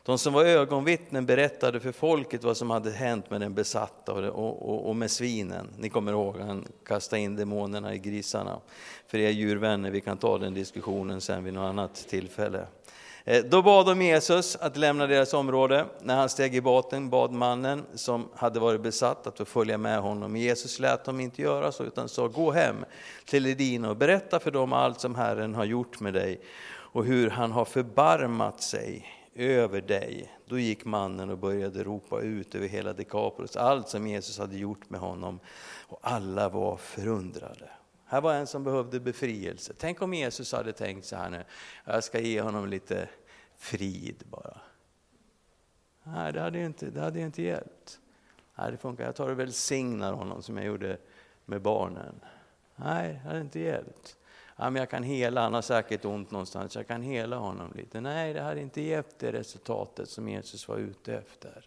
[0.04, 4.70] De som var ögonvittnen berättade för folket vad som hade hänt med den besatta och,
[4.70, 5.68] och, och med svinen.
[5.78, 8.60] Ni kommer ihåg, han kastade in demonerna i grisarna.
[9.08, 12.66] För er djurvänner, vi kan ta den diskussionen sen vid något annat tillfälle.
[13.30, 15.86] Eh, då bad de Jesus att lämna deras område.
[16.02, 20.00] När han steg i båten bad mannen som hade varit besatt att få följa med
[20.00, 20.36] honom.
[20.36, 22.76] Jesus lät dem inte göra så utan sa, gå hem
[23.26, 27.30] till Edina och berätta för dem allt som Herren har gjort med dig och hur
[27.30, 30.34] han har förbarmat sig över dig.
[30.46, 34.90] Då gick mannen och började ropa ut över hela Dekapolis allt som Jesus hade gjort
[34.90, 35.40] med honom.
[35.88, 37.70] Och alla var förundrade.
[38.12, 39.74] Här var en som behövde befrielse.
[39.78, 41.44] Tänk om Jesus hade tänkt så här nu,
[41.86, 43.10] jag ska ge honom lite
[43.60, 44.58] frid bara.
[46.04, 48.00] Nej, det hade ju inte, det hade inte hjälpt.
[48.56, 49.06] Nej, det funkar.
[49.06, 50.98] Jag tar och välsignar honom som jag gjorde
[51.46, 52.22] med barnen.
[52.76, 54.16] Nej, det hade inte hjälpt
[54.60, 58.02] ja, men jag kan hela, han har säkert ont någonstans, jag kan hela honom lite.
[58.02, 61.66] Nej, det hade inte gett det resultatet som Jesus var ute efter.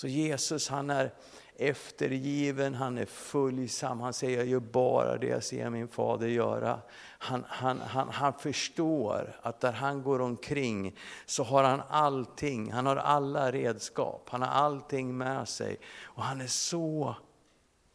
[0.00, 1.14] Så Jesus han är
[1.56, 6.80] eftergiven, han är följsam, han säger jag gör bara det jag ser min fader göra.
[7.18, 12.86] Han, han, han, han förstår att där han går omkring så har han allting, han
[12.86, 15.76] har alla redskap, han har allting med sig.
[16.02, 17.16] Och han är så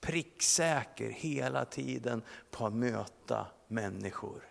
[0.01, 4.41] pricksäker hela tiden på att möta människor.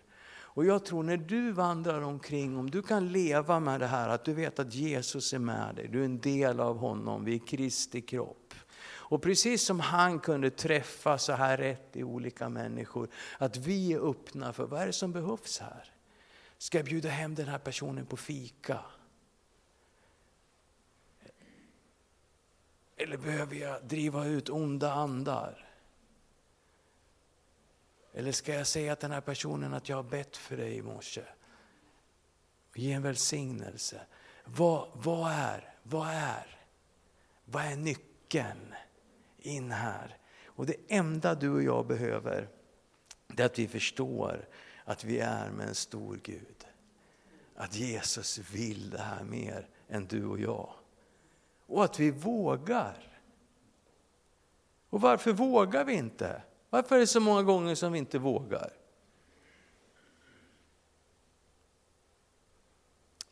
[0.55, 4.25] Och jag tror när du vandrar omkring, om du kan leva med det här att
[4.25, 7.47] du vet att Jesus är med dig, du är en del av honom, vi är
[7.47, 8.53] Kristi kropp.
[8.87, 14.09] Och precis som han kunde träffa så här rätt i olika människor, att vi är
[14.09, 15.93] öppna för vad är det som behövs här?
[16.57, 18.79] Ska jag bjuda hem den här personen på fika?
[22.97, 25.64] Eller behöver jag driva ut onda andar?
[28.17, 30.81] Eller ska jag säga till den här personen att jag har bett för dig i
[30.81, 31.21] morse?
[32.75, 34.01] Ge en välsignelse.
[34.45, 36.59] Vad, vad är, vad är,
[37.45, 38.73] vad är nyckeln
[39.37, 40.17] in här?
[40.45, 42.49] Och det enda du och jag behöver,
[43.27, 44.47] det är att vi förstår
[44.85, 46.67] att vi är med en stor Gud.
[47.55, 50.73] Att Jesus vill det här mer än du och jag.
[51.65, 53.21] Och att vi vågar.
[54.89, 56.41] Och varför vågar vi inte?
[56.69, 58.73] Varför är det så många gånger som vi inte vågar?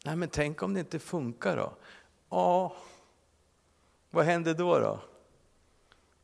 [0.06, 1.74] Nej men tänk om det inte funkar då?
[2.30, 2.76] Ja,
[4.10, 4.80] vad händer då?
[4.80, 5.00] då?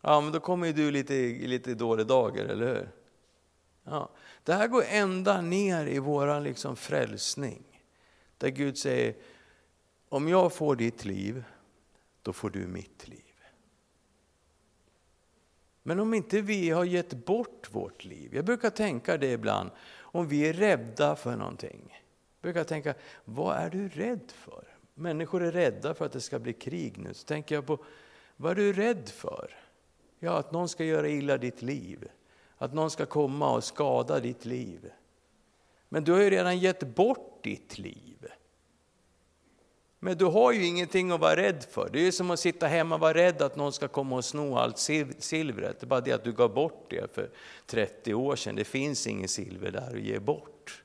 [0.02, 2.90] Ja, men då kommer ju du lite, i lite dåliga dagar, eller hur?
[3.84, 4.10] Ja.
[4.44, 7.84] Det här går ända ner i vår liksom frälsning.
[8.38, 9.16] Där Gud säger,
[10.10, 11.44] om jag får ditt liv,
[12.22, 13.29] då får du mitt liv.
[15.84, 20.28] Men om inte vi har gett bort vårt liv, jag brukar tänka det ibland, om
[20.28, 22.04] vi är rädda för någonting.
[22.42, 22.94] Jag brukar tänka,
[23.26, 24.64] vad är du rädd för?
[24.94, 27.14] Människor är rädda för att det ska bli krig nu.
[27.14, 27.86] Så tänker jag på,
[28.36, 29.56] vad är du rädd för?
[30.20, 32.10] Ja, att någon ska göra illa ditt liv.
[32.58, 34.92] Att någon ska komma och skada ditt liv.
[35.90, 38.28] Men du har ju redan gett bort ditt liv.
[40.00, 41.90] Men du har ju ingenting att vara rädd för.
[41.94, 44.56] Det är som att sitta hemma och vara rädd att någon ska komma och sno
[44.56, 44.78] allt
[45.20, 45.80] silvret.
[45.80, 47.30] Det är bara det att du gav bort det för
[47.66, 48.56] 30 år sedan.
[48.56, 50.84] Det finns inget silver där att ge bort.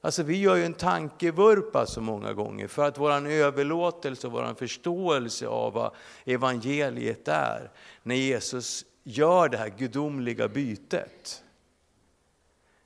[0.00, 4.54] Alltså vi gör ju en tankevurpa så många gånger för att vår överlåtelse och vår
[4.54, 7.70] förståelse av vad evangeliet är,
[8.02, 11.44] när Jesus gör det här gudomliga bytet.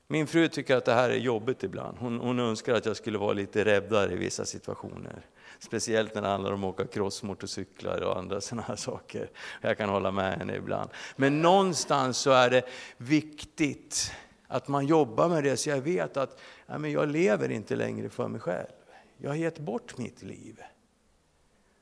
[0.07, 1.99] Min fru tycker att det här är jobbigt ibland.
[1.99, 5.27] Hon, hon önskar att jag skulle vara lite räddare i vissa situationer.
[5.59, 9.31] Speciellt när det handlar om att åka crossmotorcyklar och andra sådana här saker.
[9.61, 10.91] Jag kan hålla med henne ibland.
[11.17, 12.63] Men någonstans så är det
[12.97, 14.13] viktigt
[14.47, 18.09] att man jobbar med det så jag vet att ja, men jag lever inte längre
[18.09, 18.69] för mig själv.
[19.17, 20.63] Jag har gett bort mitt liv.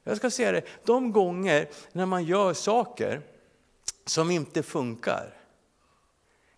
[0.04, 3.20] Jag ska säga det, de gånger när man gör saker
[4.04, 5.41] som inte funkar.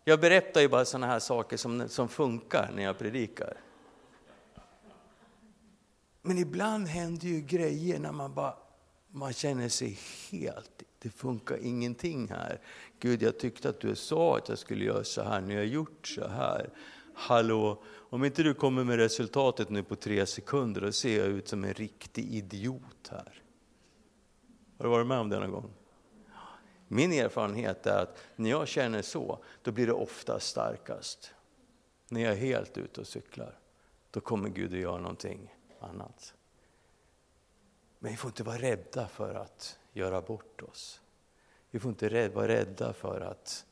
[0.05, 3.57] Jag berättar ju bara sådana här saker som, som funkar när jag predikar.
[6.23, 8.55] Men ibland händer ju grejer när man bara
[9.14, 9.99] man känner sig
[10.31, 12.61] helt, det funkar ingenting här.
[12.99, 15.67] Gud, jag tyckte att du sa att jag skulle göra så här, nu har jag
[15.67, 16.71] gjort så här.
[17.14, 21.49] Hallå, om inte du kommer med resultatet nu på tre sekunder, då ser jag ut
[21.49, 23.43] som en riktig idiot här.
[24.79, 25.71] Har du varit med om det någon gång?
[26.88, 31.35] Min erfarenhet är att när jag känner så, då blir det ofta starkast.
[32.09, 33.59] När jag är helt ute och cyklar,
[34.11, 36.35] då kommer Gud att göra någonting annat.
[37.99, 41.01] Men vi får inte vara rädda för att göra bort oss.
[41.70, 43.66] Vi får inte vara rädda för att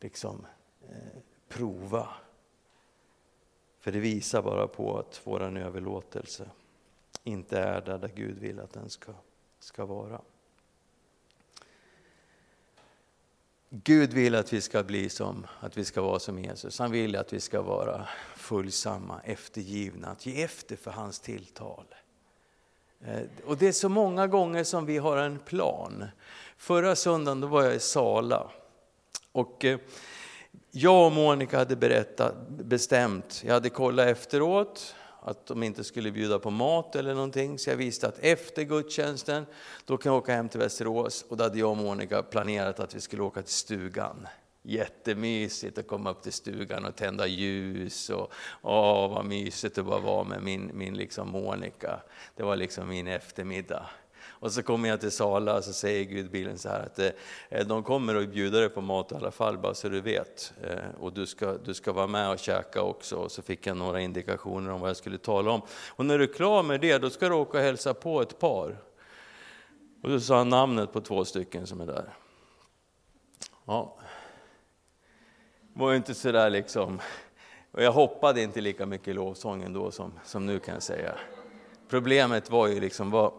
[0.00, 0.46] liksom
[0.88, 2.08] eh, prova.
[3.78, 6.50] För det visar bara på att vår överlåtelse
[7.24, 9.12] inte är där, där Gud vill att den ska,
[9.58, 10.20] ska vara.
[13.84, 16.78] Gud vill att vi ska bli som, att vi ska vara som Jesus.
[16.78, 21.84] Han vill att vi ska vara fullsamma, eftergivna, att ge efter för hans tilltal.
[23.00, 26.04] Eh, och det är så många gånger som vi har en plan.
[26.56, 28.50] Förra söndagen då var jag i Sala.
[29.32, 29.78] Och eh,
[30.70, 34.94] jag och Monica hade berättat, bestämt, jag hade kollat efteråt,
[35.26, 37.58] att de inte skulle bjuda på mat eller någonting.
[37.58, 39.46] Så jag visste att efter gudstjänsten,
[39.84, 41.24] då kan jag åka hem till Västerås.
[41.28, 44.28] Och då hade jag och Monica planerat att vi skulle åka till stugan.
[44.62, 48.10] Jättemysigt att komma upp till stugan och tända ljus.
[48.10, 52.00] Och, åh, vad mysigt det bara var med min, min liksom Monica.
[52.36, 53.86] Det var liksom min eftermiddag.
[54.46, 56.98] Och så kommer jag till Sala och så säger Gudbilen så här att
[57.48, 60.52] eh, de kommer att bjuda dig på mat i alla fall, bara så du vet.
[60.62, 63.16] Eh, och du ska, du ska vara med och käka också.
[63.16, 65.62] Och så fick jag några indikationer om vad jag skulle tala om.
[65.88, 68.38] Och när du är klar med det, då ska du åka och hälsa på ett
[68.38, 68.76] par.
[70.02, 72.14] Och då sa han namnet på två stycken som är där.
[73.64, 73.96] Ja,
[75.60, 77.00] det var inte sådär liksom,
[77.72, 81.14] och jag hoppade inte lika mycket i lovsången då som, som nu kan jag säga.
[81.88, 83.32] Problemet var ju liksom, vad,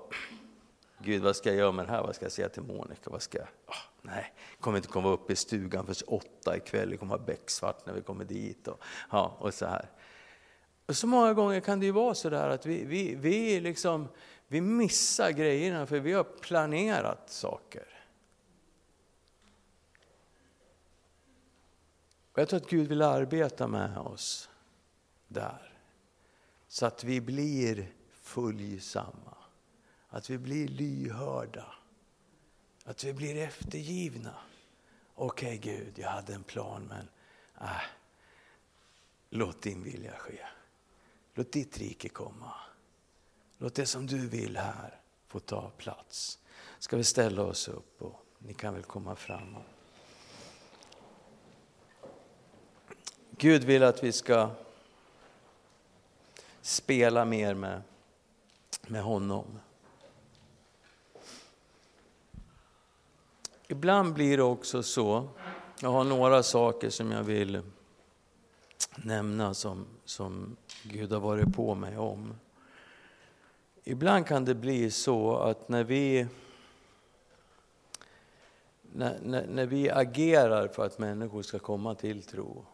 [1.00, 3.10] Gud vad ska jag göra med det här, vad ska jag säga till Monica?
[3.10, 3.48] Vad ska jag?
[3.68, 7.86] Oh, nej, kommer inte komma upp i stugan förrän åtta ikväll, det kommer vara becksvart
[7.86, 8.68] när vi kommer dit.
[8.68, 8.80] Och,
[9.12, 9.90] ja, och så här.
[10.86, 14.08] Och så många gånger kan det ju vara så där att vi, vi, vi, liksom,
[14.48, 17.88] vi missar grejerna för vi har planerat saker.
[22.32, 24.50] Och jag tror att Gud vill arbeta med oss
[25.28, 25.74] där.
[26.68, 29.37] Så att vi blir följsamma.
[30.18, 31.66] Att vi blir lyhörda.
[32.86, 34.34] Att vi blir eftergivna.
[35.16, 37.10] Okej okay, Gud, jag hade en plan men
[37.68, 37.82] äh,
[39.30, 40.40] låt din vilja ske.
[41.34, 42.54] Låt ditt rike komma.
[43.58, 46.40] Låt det som du vill här få ta plats.
[46.80, 49.56] Ska vi ställa oss upp och ni kan väl komma fram.
[53.32, 54.50] Gud vill att vi ska
[56.62, 57.82] spela mer med,
[58.88, 59.60] med honom.
[63.68, 65.30] Ibland blir det också så,
[65.82, 67.62] jag har några saker som jag vill
[68.96, 72.36] nämna som, som Gud har varit på mig om.
[73.84, 76.28] Ibland kan det bli så att när vi,
[78.82, 82.66] när, när, när vi agerar för att människor ska komma till tro,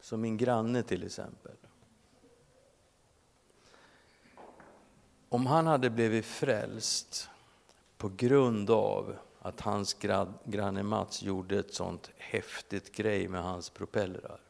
[0.00, 1.56] som min granne till exempel.
[5.28, 7.28] Om han hade blivit frälst
[7.96, 9.96] på grund av att hans
[10.44, 14.40] granne Mats gjorde ett sånt häftigt grej med hans propellrar.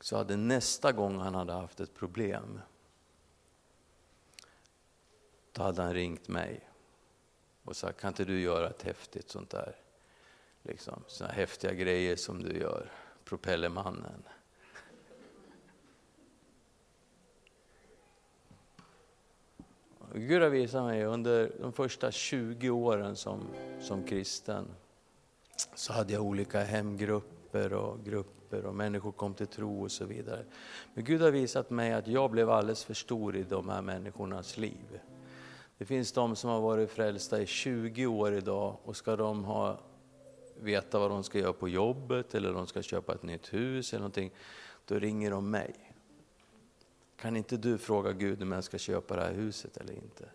[0.00, 2.60] så hade nästa gång han hade haft ett problem,
[5.52, 6.68] då hade han ringt mig
[7.62, 9.76] och sagt, kan inte du göra ett häftigt sånt där?
[10.62, 12.92] Liksom, såna häftiga grejer som du gör,
[13.24, 14.22] Propellermannen.
[20.12, 23.40] Gud har visat mig under de första 20 åren som,
[23.80, 24.66] som kristen,
[25.74, 30.44] så hade jag olika hemgrupper och grupper och människor kom till tro och så vidare.
[30.94, 34.56] Men Gud har visat mig att jag blev alldeles för stor i de här människornas
[34.56, 35.00] liv.
[35.78, 39.80] Det finns de som har varit frälsta i 20 år idag och ska de ha,
[40.60, 44.00] veta vad de ska göra på jobbet eller de ska köpa ett nytt hus eller
[44.00, 44.30] någonting,
[44.84, 45.83] då ringer de mig.
[47.24, 50.28] Kan inte du fråga Gud om jag ska köpa det här huset eller inte?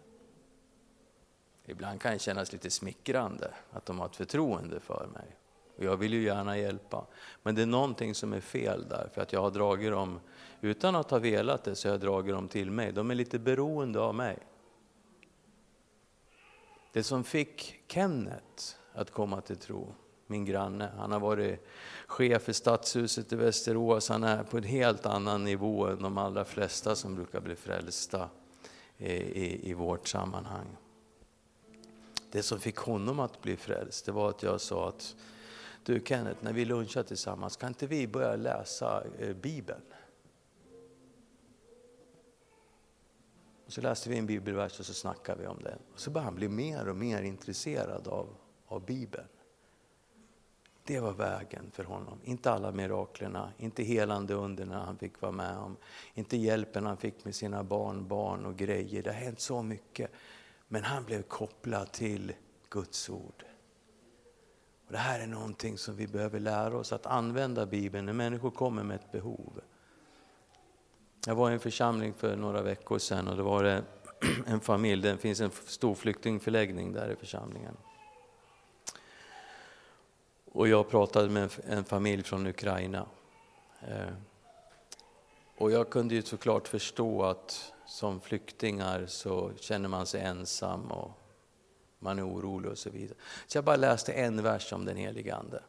[1.66, 5.36] Ibland kan det kännas lite smickrande att de har ett förtroende för mig.
[5.78, 7.06] Och jag vill ju gärna hjälpa.
[7.44, 10.20] Men det är någonting som är fel där, för att jag har dragit dem,
[10.62, 12.92] utan att ha velat det, så har jag dragit dem till mig.
[12.92, 14.38] De är lite beroende av mig.
[16.94, 18.64] Det som fick Kenneth
[18.94, 19.94] att komma till tro,
[20.30, 21.66] min granne, han har varit
[22.08, 26.46] chef för stadshuset i Västerås, han är på en helt annan nivå än de allra
[26.46, 28.30] flesta som brukar bli frälsta
[28.98, 30.68] i, i, i vårt sammanhang.
[32.32, 35.16] Det som fick honom att bli frälst, det var att jag sa att
[35.84, 39.82] du Kenneth, när vi lunchar tillsammans, kan inte vi börja läsa eh, Bibeln?
[43.66, 45.80] Och så läste vi en bibelvers och så snackade vi om den.
[45.94, 48.36] Och så började han bli mer och mer intresserad av,
[48.68, 49.28] av Bibeln.
[50.90, 52.20] Det var vägen för honom.
[52.24, 55.78] Inte alla miraklerna, inte helande underna han fick vara med om.
[56.14, 59.04] Inte hjälpen han fick med sina barnbarn barn och grejer.
[59.04, 60.12] Det har hänt så mycket.
[60.68, 62.34] Men han blev kopplad till
[62.70, 63.46] Guds ord.
[64.86, 68.52] Och det här är någonting som vi behöver lära oss att använda Bibeln när människor
[68.52, 69.62] kommer med ett behov.
[71.26, 73.64] Jag var i en församling för några veckor sedan och det var
[74.46, 77.78] en familj, det finns en stor flyktingförläggning där i församlingen.
[80.52, 83.06] Och jag pratade med en familj från Ukraina.
[83.82, 84.14] Eh,
[85.58, 91.12] och jag kunde ju såklart förstå att som flyktingar så känner man sig ensam och
[92.00, 93.18] man är orolig och så vidare.
[93.48, 95.64] Så jag bara läste en vers om den helige Ande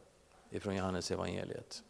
[0.50, 1.82] ifrån Johannes evangeliet.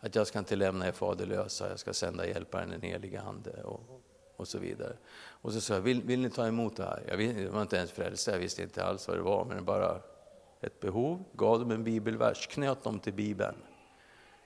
[0.00, 4.02] Att jag ska inte lämna er faderlösa, jag ska sända hjälparen den helige Ande och,
[4.36, 4.96] och så vidare.
[5.16, 7.04] Och så sa jag, vill, vill ni ta emot det här?
[7.08, 10.00] Jag, jag var inte ens frälst, jag visste inte alls vad det var, men bara
[10.60, 13.56] ett behov, gav dem en bibelvers, knöt dem till Bibeln.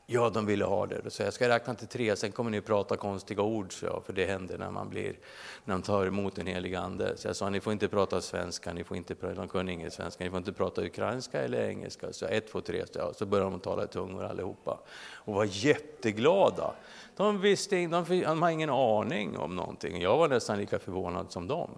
[0.07, 1.01] Ja, de ville ha det.
[1.05, 4.03] Då sa jag, ska räkna till tre, sen kommer ni prata konstiga ord, så jag,
[4.07, 5.19] för det händer när man blir,
[5.65, 7.17] när man tar emot den helige Ande.
[7.17, 10.25] Så jag sa, ni får inte prata svenska, ni får inte, de kunde ingen svenska,
[10.25, 12.13] ni får inte prata ukrainska eller engelska.
[12.13, 14.79] Så ett, två, tre, så, jag, så började de tala i tungor allihopa.
[15.15, 16.75] Och var jätteglada.
[17.17, 20.03] De visste de, de hade ingen aning om någonting.
[20.03, 21.71] Jag var nästan lika förvånad som dem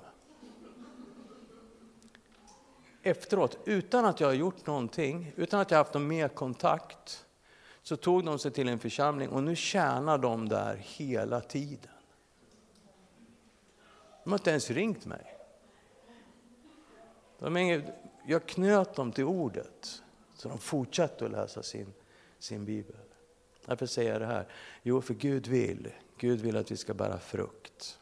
[3.04, 7.26] efteråt, utan att jag har gjort någonting, utan att jag haft någon mer kontakt,
[7.82, 11.90] så tog de sig till en församling och nu tjänar de där hela tiden.
[14.24, 15.36] De har inte ens ringt mig.
[17.38, 17.82] De
[18.26, 20.02] jag knöt dem till ordet,
[20.34, 21.92] så de fortsatte att läsa sin,
[22.38, 22.96] sin bibel.
[23.66, 24.46] Varför säger jag det här?
[24.82, 27.98] Jo, för Gud vill, Gud vill att vi ska bära frukt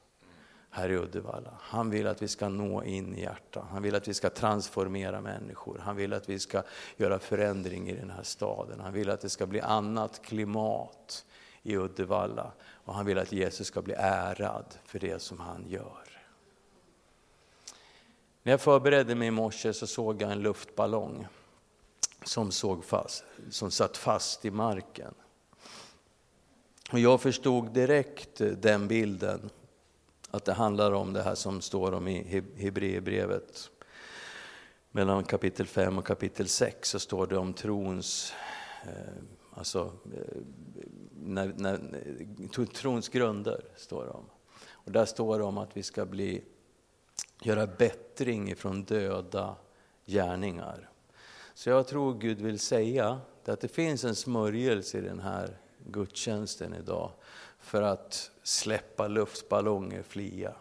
[0.74, 1.50] här i Uddevalla.
[1.60, 3.66] Han vill att vi ska nå in i hjärtan.
[3.70, 5.78] Han vill att vi ska transformera människor.
[5.78, 6.62] Han vill att vi ska
[6.96, 8.80] göra förändring i den här staden.
[8.80, 11.24] Han vill att det ska bli annat klimat
[11.62, 12.52] i Uddevalla.
[12.84, 16.20] Och han vill att Jesus ska bli ärad för det som han gör.
[18.42, 21.26] När jag förberedde mig i morse så såg jag en luftballong
[22.24, 25.14] som, såg fast, som satt fast i marken.
[26.92, 29.50] Och jag förstod direkt den bilden
[30.32, 33.70] att det handlar om det här som står om i Hebreerbrevet.
[34.90, 38.34] Mellan kapitel 5 och kapitel 6 så står det om trons,
[38.82, 40.40] eh, alltså, eh,
[41.12, 43.64] när, när, trons grunder.
[43.76, 44.24] Står det om.
[44.70, 46.44] Och där står det om att vi ska bli,
[47.42, 49.56] göra bättring ifrån döda
[50.06, 50.90] gärningar.
[51.54, 56.74] Så jag tror Gud vill säga att det finns en smörjelse i den här gudstjänsten
[56.74, 57.10] idag
[57.62, 60.52] för att släppa luftballonger fria.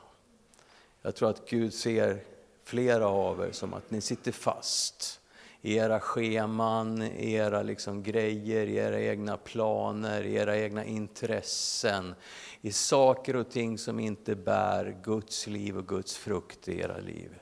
[1.02, 2.24] Jag tror att Gud ser
[2.64, 5.22] flera av er som att ni sitter fast
[5.62, 12.16] i era scheman, i era liksom grejer, i era egna planer, i era egna intressen,
[12.62, 17.40] i saker och ting som inte bär Guds liv och Guds frukt i era liv.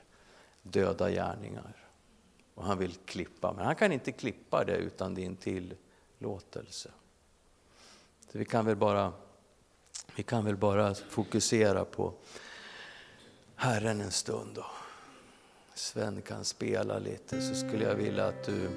[0.61, 1.75] Döda gärningar.
[2.55, 6.91] Och han vill klippa, men han kan inte klippa det utan din tillåtelse.
[8.31, 9.13] vi kan väl bara,
[10.19, 12.13] vi kan väl bara fokusera på
[13.55, 14.49] Herren en stund.
[14.55, 14.65] Då.
[15.73, 18.69] Sven kan spela lite så skulle jag vilja att du,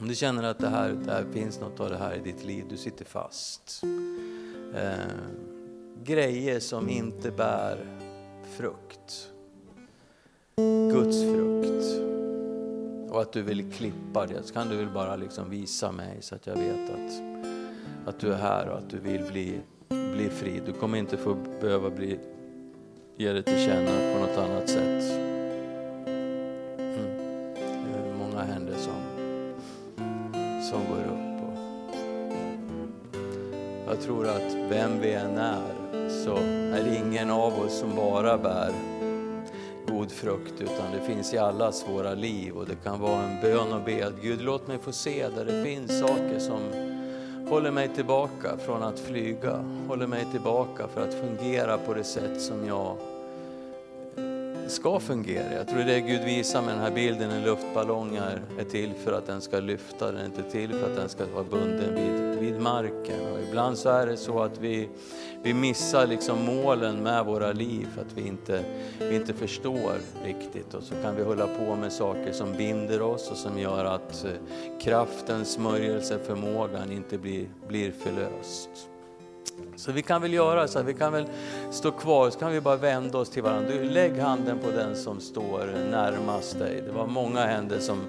[0.00, 2.44] om du känner att det här, det här finns något av det här i ditt
[2.44, 3.82] liv, du sitter fast.
[4.74, 4.94] Eh,
[6.04, 7.86] grejer som inte bär
[8.56, 9.30] frukt.
[10.92, 12.00] Guds frukt.
[13.10, 16.34] Och att du vill klippa det, så kan du väl bara liksom visa mig så
[16.34, 17.22] att jag vet att,
[18.06, 20.62] att du är här och att du vill bli, bli fri.
[20.66, 22.18] Du kommer inte få behöva bli,
[23.16, 25.18] ge dig till känna på något annat sätt.
[26.76, 27.16] Mm.
[27.54, 29.00] Det är många händer som,
[30.70, 31.42] som går upp.
[33.86, 35.76] Och jag tror att vem vi än är
[36.24, 36.36] så
[36.76, 38.72] är det ingen av oss som bara bär
[39.88, 43.72] god frukt utan det finns i allas våra liv och det kan vara en bön
[43.72, 46.60] och be att Gud låt mig få se där det finns saker som
[47.48, 52.40] håller mig tillbaka från att flyga, håller mig tillbaka för att fungera på det sätt
[52.40, 52.96] som jag
[54.76, 55.54] ska fungera.
[55.54, 59.12] Jag tror det är Gud visar med den här bilden, en luftballong är, till för
[59.12, 62.38] att den ska lyfta, den är inte till för att den ska vara bunden vid,
[62.38, 63.32] vid marken.
[63.32, 64.88] Och ibland så är det så att vi,
[65.42, 68.64] vi missar liksom målen med våra liv att vi inte,
[68.98, 69.92] vi inte förstår
[70.24, 70.74] riktigt.
[70.74, 74.24] Och så kan vi hålla på med saker som binder oss och som gör att
[74.24, 74.30] eh,
[74.80, 78.90] kraften, smörjelsen, förmågan inte blir, blir förlöst.
[79.76, 81.26] Så vi kan väl göra så att vi kan väl
[81.70, 83.70] stå kvar, så kan vi bara vända oss till varandra.
[83.70, 86.82] Du, lägg handen på den som står närmast dig.
[86.86, 88.00] Det var många händer som,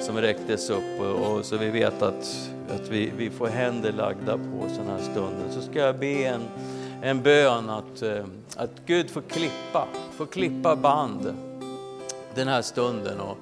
[0.00, 4.32] som räcktes upp och, och så vi vet att, att vi, vi får händer lagda
[4.32, 5.52] på sådana här stunden.
[5.52, 6.42] Så ska jag be en,
[7.02, 8.24] en bön att, eh,
[8.56, 11.34] att Gud får klippa, får klippa band
[12.34, 13.20] den här stunden.
[13.20, 13.36] Och,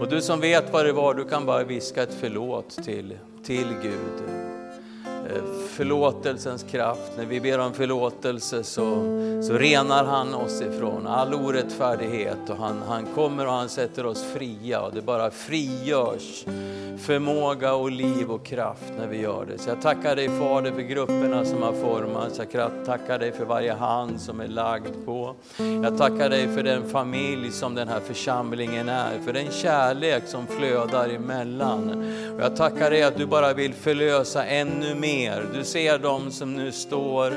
[0.00, 3.74] och du som vet vad det var, du kan bara viska ett förlåt till, till
[3.82, 4.47] Gud.
[5.28, 7.12] Eh, förlåtelsens kraft.
[7.16, 8.84] När vi ber om förlåtelse så,
[9.42, 14.24] så renar han oss ifrån all orättfärdighet och han, han kommer och han sätter oss
[14.34, 16.44] fria och det bara frigörs
[16.98, 19.58] förmåga och liv och kraft när vi gör det.
[19.58, 22.40] Så jag tackar dig Fader för grupperna som har formats.
[22.52, 25.34] Jag tackar dig för varje hand som är lagd på.
[25.82, 30.46] Jag tackar dig för den familj som den här församlingen är, för den kärlek som
[30.46, 32.04] flödar emellan.
[32.34, 35.17] Och jag tackar dig att du bara vill förlösa ännu mer.
[35.52, 37.32] Du ser dem som nu står,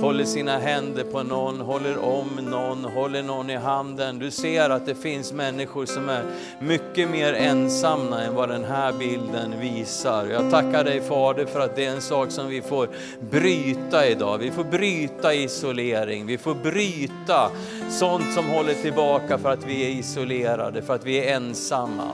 [0.00, 4.18] håller sina händer på någon, håller om någon, håller någon i handen.
[4.18, 6.22] Du ser att det finns människor som är
[6.60, 10.26] mycket mer ensamma än vad den här bilden visar.
[10.26, 12.88] Jag tackar dig Fader för att det är en sak som vi får
[13.30, 14.38] bryta idag.
[14.38, 17.50] Vi får bryta isolering, vi får bryta
[17.90, 22.12] sånt som håller tillbaka för att vi är isolerade, för att vi är ensamma.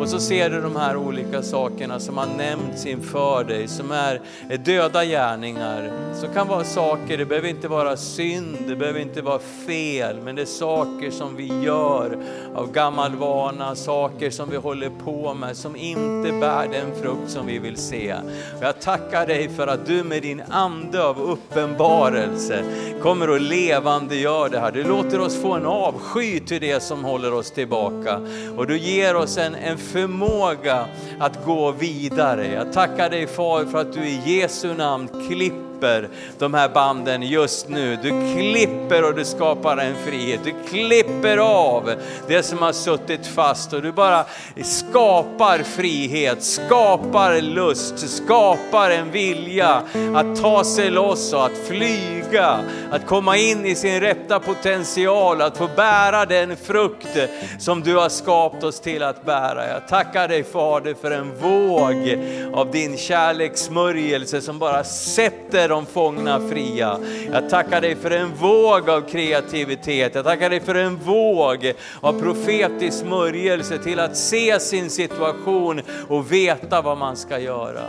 [0.00, 4.20] Och så ser du de här olika sakerna som har nämnts inför dig, som är
[4.64, 5.90] döda gärningar.
[6.14, 10.36] Så kan vara saker, det behöver inte vara synd, det behöver inte vara fel, men
[10.36, 12.18] det är saker som vi gör
[12.54, 17.46] av gammal vana, saker som vi håller på med, som inte bär den frukt som
[17.46, 18.14] vi vill se.
[18.60, 22.64] Jag tackar dig för att du med din ande av uppenbarelse
[23.02, 24.72] kommer att levandegör det här.
[24.72, 28.20] Du låter oss få en avsky till det som håller oss tillbaka
[28.56, 30.84] och du ger oss en, en förmåga
[31.18, 32.52] att gå vidare.
[32.52, 34.20] Jag tackar dig Far för att du i
[34.50, 36.08] Jesu namn klipper klipper
[36.38, 37.98] de här banden just nu.
[38.02, 40.40] Du klipper och du skapar en frihet.
[40.44, 41.92] Du klipper av
[42.28, 44.24] det som har suttit fast och du bara
[44.62, 49.82] skapar frihet, skapar lust, skapar en vilja
[50.14, 52.58] att ta sig loss och att flyga,
[52.90, 57.18] att komma in i sin rätta potential, att få bära den frukt
[57.58, 59.68] som du har skapat oss till att bära.
[59.68, 62.18] Jag tackar dig Fader för en våg
[62.54, 66.98] av din kärlekssmörjelse som bara sätter de fångna fria.
[67.32, 70.14] Jag tackar dig för en våg av kreativitet.
[70.14, 76.32] Jag tackar dig för en våg av profetisk smörjelse till att se sin situation och
[76.32, 77.86] veta vad man ska göra.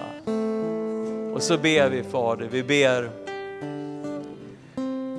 [1.33, 3.09] Och så ber vi Fader, vi ber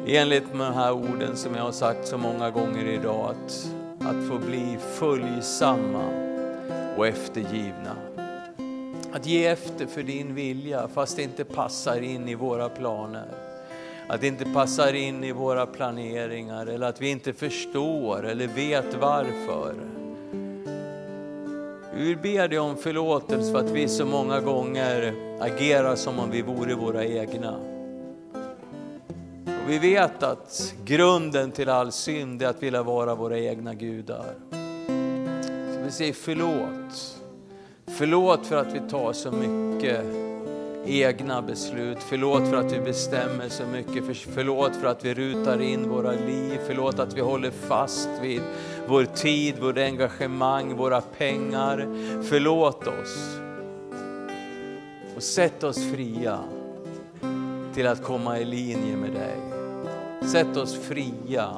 [0.07, 3.69] enligt med de här orden som jag har sagt så många gånger idag, att,
[4.01, 6.05] att få bli följsamma
[6.97, 7.97] och eftergivna.
[9.13, 13.27] Att ge efter för din vilja fast det inte passar in i våra planer.
[14.09, 18.95] Att det inte passar in i våra planeringar eller att vi inte förstår eller vet
[19.01, 19.75] varför.
[21.95, 26.31] Vi vill be dig om förlåtelse för att vi så många gånger agerar som om
[26.31, 27.57] vi vore våra egna.
[29.45, 34.35] Och vi vet att grunden till all synd är att vilja vara våra egna gudar.
[35.75, 37.22] Så vi säger förlåt.
[37.87, 40.05] Förlåt för att vi tar så mycket
[40.87, 41.99] egna beslut.
[42.01, 44.05] Förlåt för att vi bestämmer så mycket.
[44.35, 46.59] Förlåt för att vi rutar in våra liv.
[46.67, 48.41] Förlåt att vi håller fast vid
[48.89, 51.87] vår tid, vårt engagemang, våra pengar.
[52.23, 53.39] Förlåt oss.
[55.17, 56.39] Och sätt oss fria
[57.75, 59.37] till att komma i linje med dig.
[60.31, 61.51] Sätt oss fria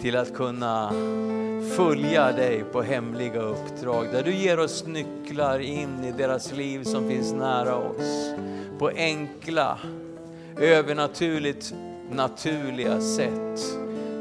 [0.00, 0.92] till att kunna
[1.64, 7.08] följa dig på hemliga uppdrag där du ger oss nycklar in i deras liv som
[7.08, 8.34] finns nära oss.
[8.78, 9.78] På enkla,
[10.60, 11.74] övernaturligt
[12.10, 13.60] naturliga sätt.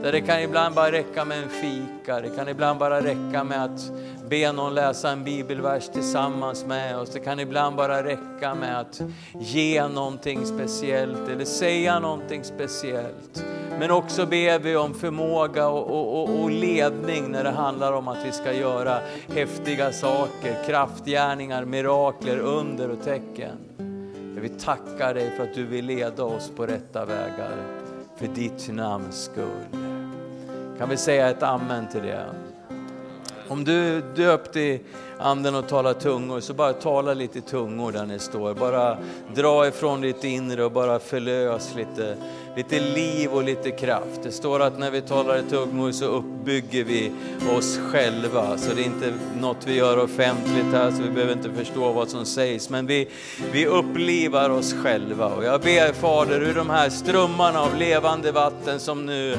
[0.04, 3.64] Där det kan ibland bara räcka med en fika, det kan ibland bara räcka med
[3.64, 3.92] att
[4.34, 7.10] be någon läsa en bibelvers tillsammans med oss.
[7.10, 9.02] Det kan ibland bara räcka med att
[9.40, 13.46] ge någonting speciellt eller säga någonting speciellt.
[13.80, 18.26] Men också ber vi om förmåga och, och, och, ledning när det handlar om att
[18.26, 19.00] vi ska göra
[19.36, 23.58] häftiga saker, kraftgärningar, mirakler, under och tecken.
[24.42, 27.56] Vi tackar dig för att du vill leda oss på rätta vägar
[28.18, 29.80] för ditt namns skull.
[30.80, 32.26] Kan vi säga ett amen till det?
[33.48, 34.82] Om du är döpt i
[35.24, 38.54] anden och talar tungor, så bara tala lite tungor där ni står.
[38.54, 38.98] Bara
[39.36, 42.18] dra ifrån ditt inre och bara förlös lite
[42.56, 44.24] lite liv och lite kraft.
[44.24, 47.12] Det står att när vi talar i tungor så uppbygger vi
[47.58, 48.58] oss själva.
[48.58, 52.10] Så det är inte något vi gör offentligt här så vi behöver inte förstå vad
[52.10, 52.70] som sägs.
[52.70, 53.08] Men vi,
[53.52, 55.28] vi upplivar oss själva.
[55.28, 59.38] Och jag ber Fader ur de här strömmarna av levande vatten som nu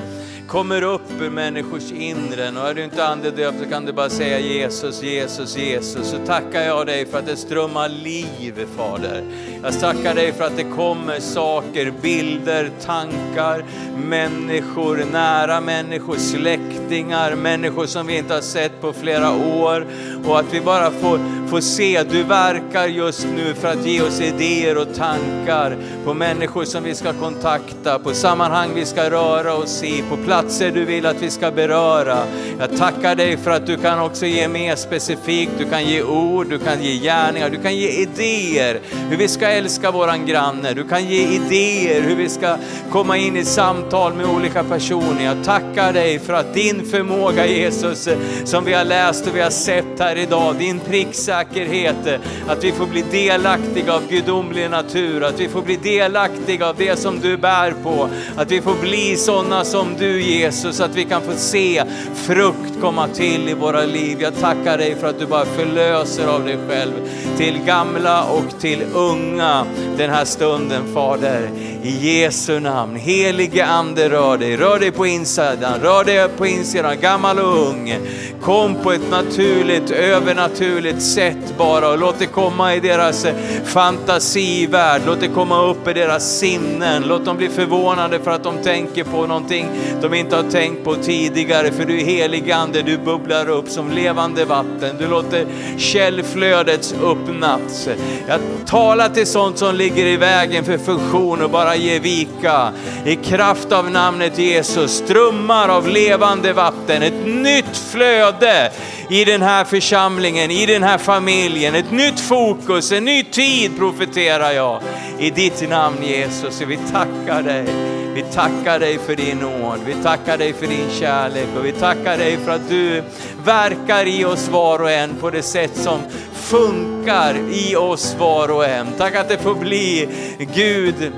[0.48, 2.48] kommer upp ur människors inre.
[2.48, 5.73] Och är du inte andedöpt så kan du bara säga Jesus, Jesus, Jesus.
[5.74, 9.22] Jesus Så tackar jag dig för att det strömmar liv Fader.
[9.62, 13.64] Jag tackar dig för att det kommer saker, bilder, tankar,
[13.96, 19.30] människor, nära människor, släktingar, människor som vi inte har sett på flera
[19.62, 19.86] år.
[20.26, 24.20] Och att vi bara får, får se, du verkar just nu för att ge oss
[24.20, 29.82] idéer och tankar på människor som vi ska kontakta, på sammanhang vi ska röra oss
[29.82, 32.18] i, på platser du vill att vi ska beröra.
[32.58, 36.46] Jag tackar dig för att du kan också ge mer specifikt, du kan ge ord,
[36.50, 40.84] du kan ge gärningar, du kan ge idéer hur vi ska älska våran granne, du
[40.84, 42.56] kan ge idéer hur vi ska
[42.90, 45.24] komma in i samtal med olika personer.
[45.24, 48.08] Jag tackar dig för att din förmåga Jesus,
[48.44, 52.86] som vi har läst och vi har sett här idag, din pricksäkerhet, att vi får
[52.86, 57.74] bli delaktiga av gudomlig natur, att vi får bli delaktiga av det som du bär
[57.82, 61.84] på, att vi får bli sådana som du Jesus, att vi kan få se
[62.14, 64.18] frukt komma till i våra liv.
[64.20, 66.92] Jag tackar dig för att du bara förlöser av dig själv
[67.36, 69.66] till gamla och till unga
[69.96, 71.50] den här stunden Fader.
[71.82, 72.96] I Jesu namn.
[72.96, 77.98] Helige Ande rör dig, rör dig på insidan, rör dig på insidan, gammal och ung.
[78.42, 83.26] Kom på ett naturligt, övernaturligt sätt bara och låt det komma i deras
[83.64, 88.62] fantasivärld, låt det komma upp i deras sinnen, låt dem bli förvånade för att de
[88.62, 89.68] tänker på någonting
[90.02, 91.72] de inte har tänkt på tidigare.
[91.72, 97.88] För du helige Ande, du bubblar upp som levande vatten, du låter källflödet öppnas.
[98.28, 102.72] Jag talar till sånt som ligger i vägen för funktion och bara ge vika.
[103.04, 108.72] I kraft av namnet Jesus, strömmar av levande vatten, ett nytt flöde
[109.10, 111.74] i den här församlingen, i den här familjen.
[111.74, 114.80] Ett nytt fokus, en ny tid profeterar jag.
[115.18, 117.93] I ditt namn Jesus, vi tackar dig.
[118.14, 122.18] Vi tackar dig för din nåd, vi tackar dig för din kärlek och vi tackar
[122.18, 123.02] dig för att du
[123.44, 126.00] verkar i oss var och en på det sätt som
[126.32, 128.86] funkar i oss var och en.
[128.98, 130.08] Tack att det får bli
[130.54, 131.12] Gud,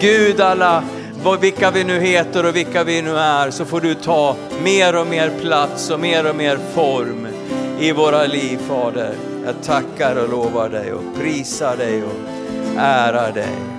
[0.00, 0.84] Gud alla
[1.40, 5.06] vilka vi nu heter och vilka vi nu är, så får du ta mer och
[5.06, 7.26] mer plats och mer och mer form
[7.80, 9.14] i våra liv, Fader.
[9.46, 12.20] Jag tackar och lovar dig och prisar dig och
[12.78, 13.73] ärar dig.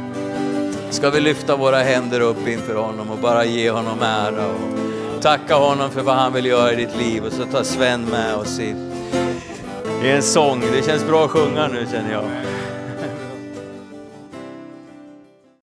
[0.95, 5.55] Ska vi lyfta våra händer upp inför honom och bara ge honom ära och tacka
[5.55, 8.59] honom för vad han vill göra i ditt liv och så tar Sven med oss
[8.59, 8.75] i,
[10.03, 10.61] i en sång.
[10.71, 12.23] Det känns bra att sjunga nu känner jag.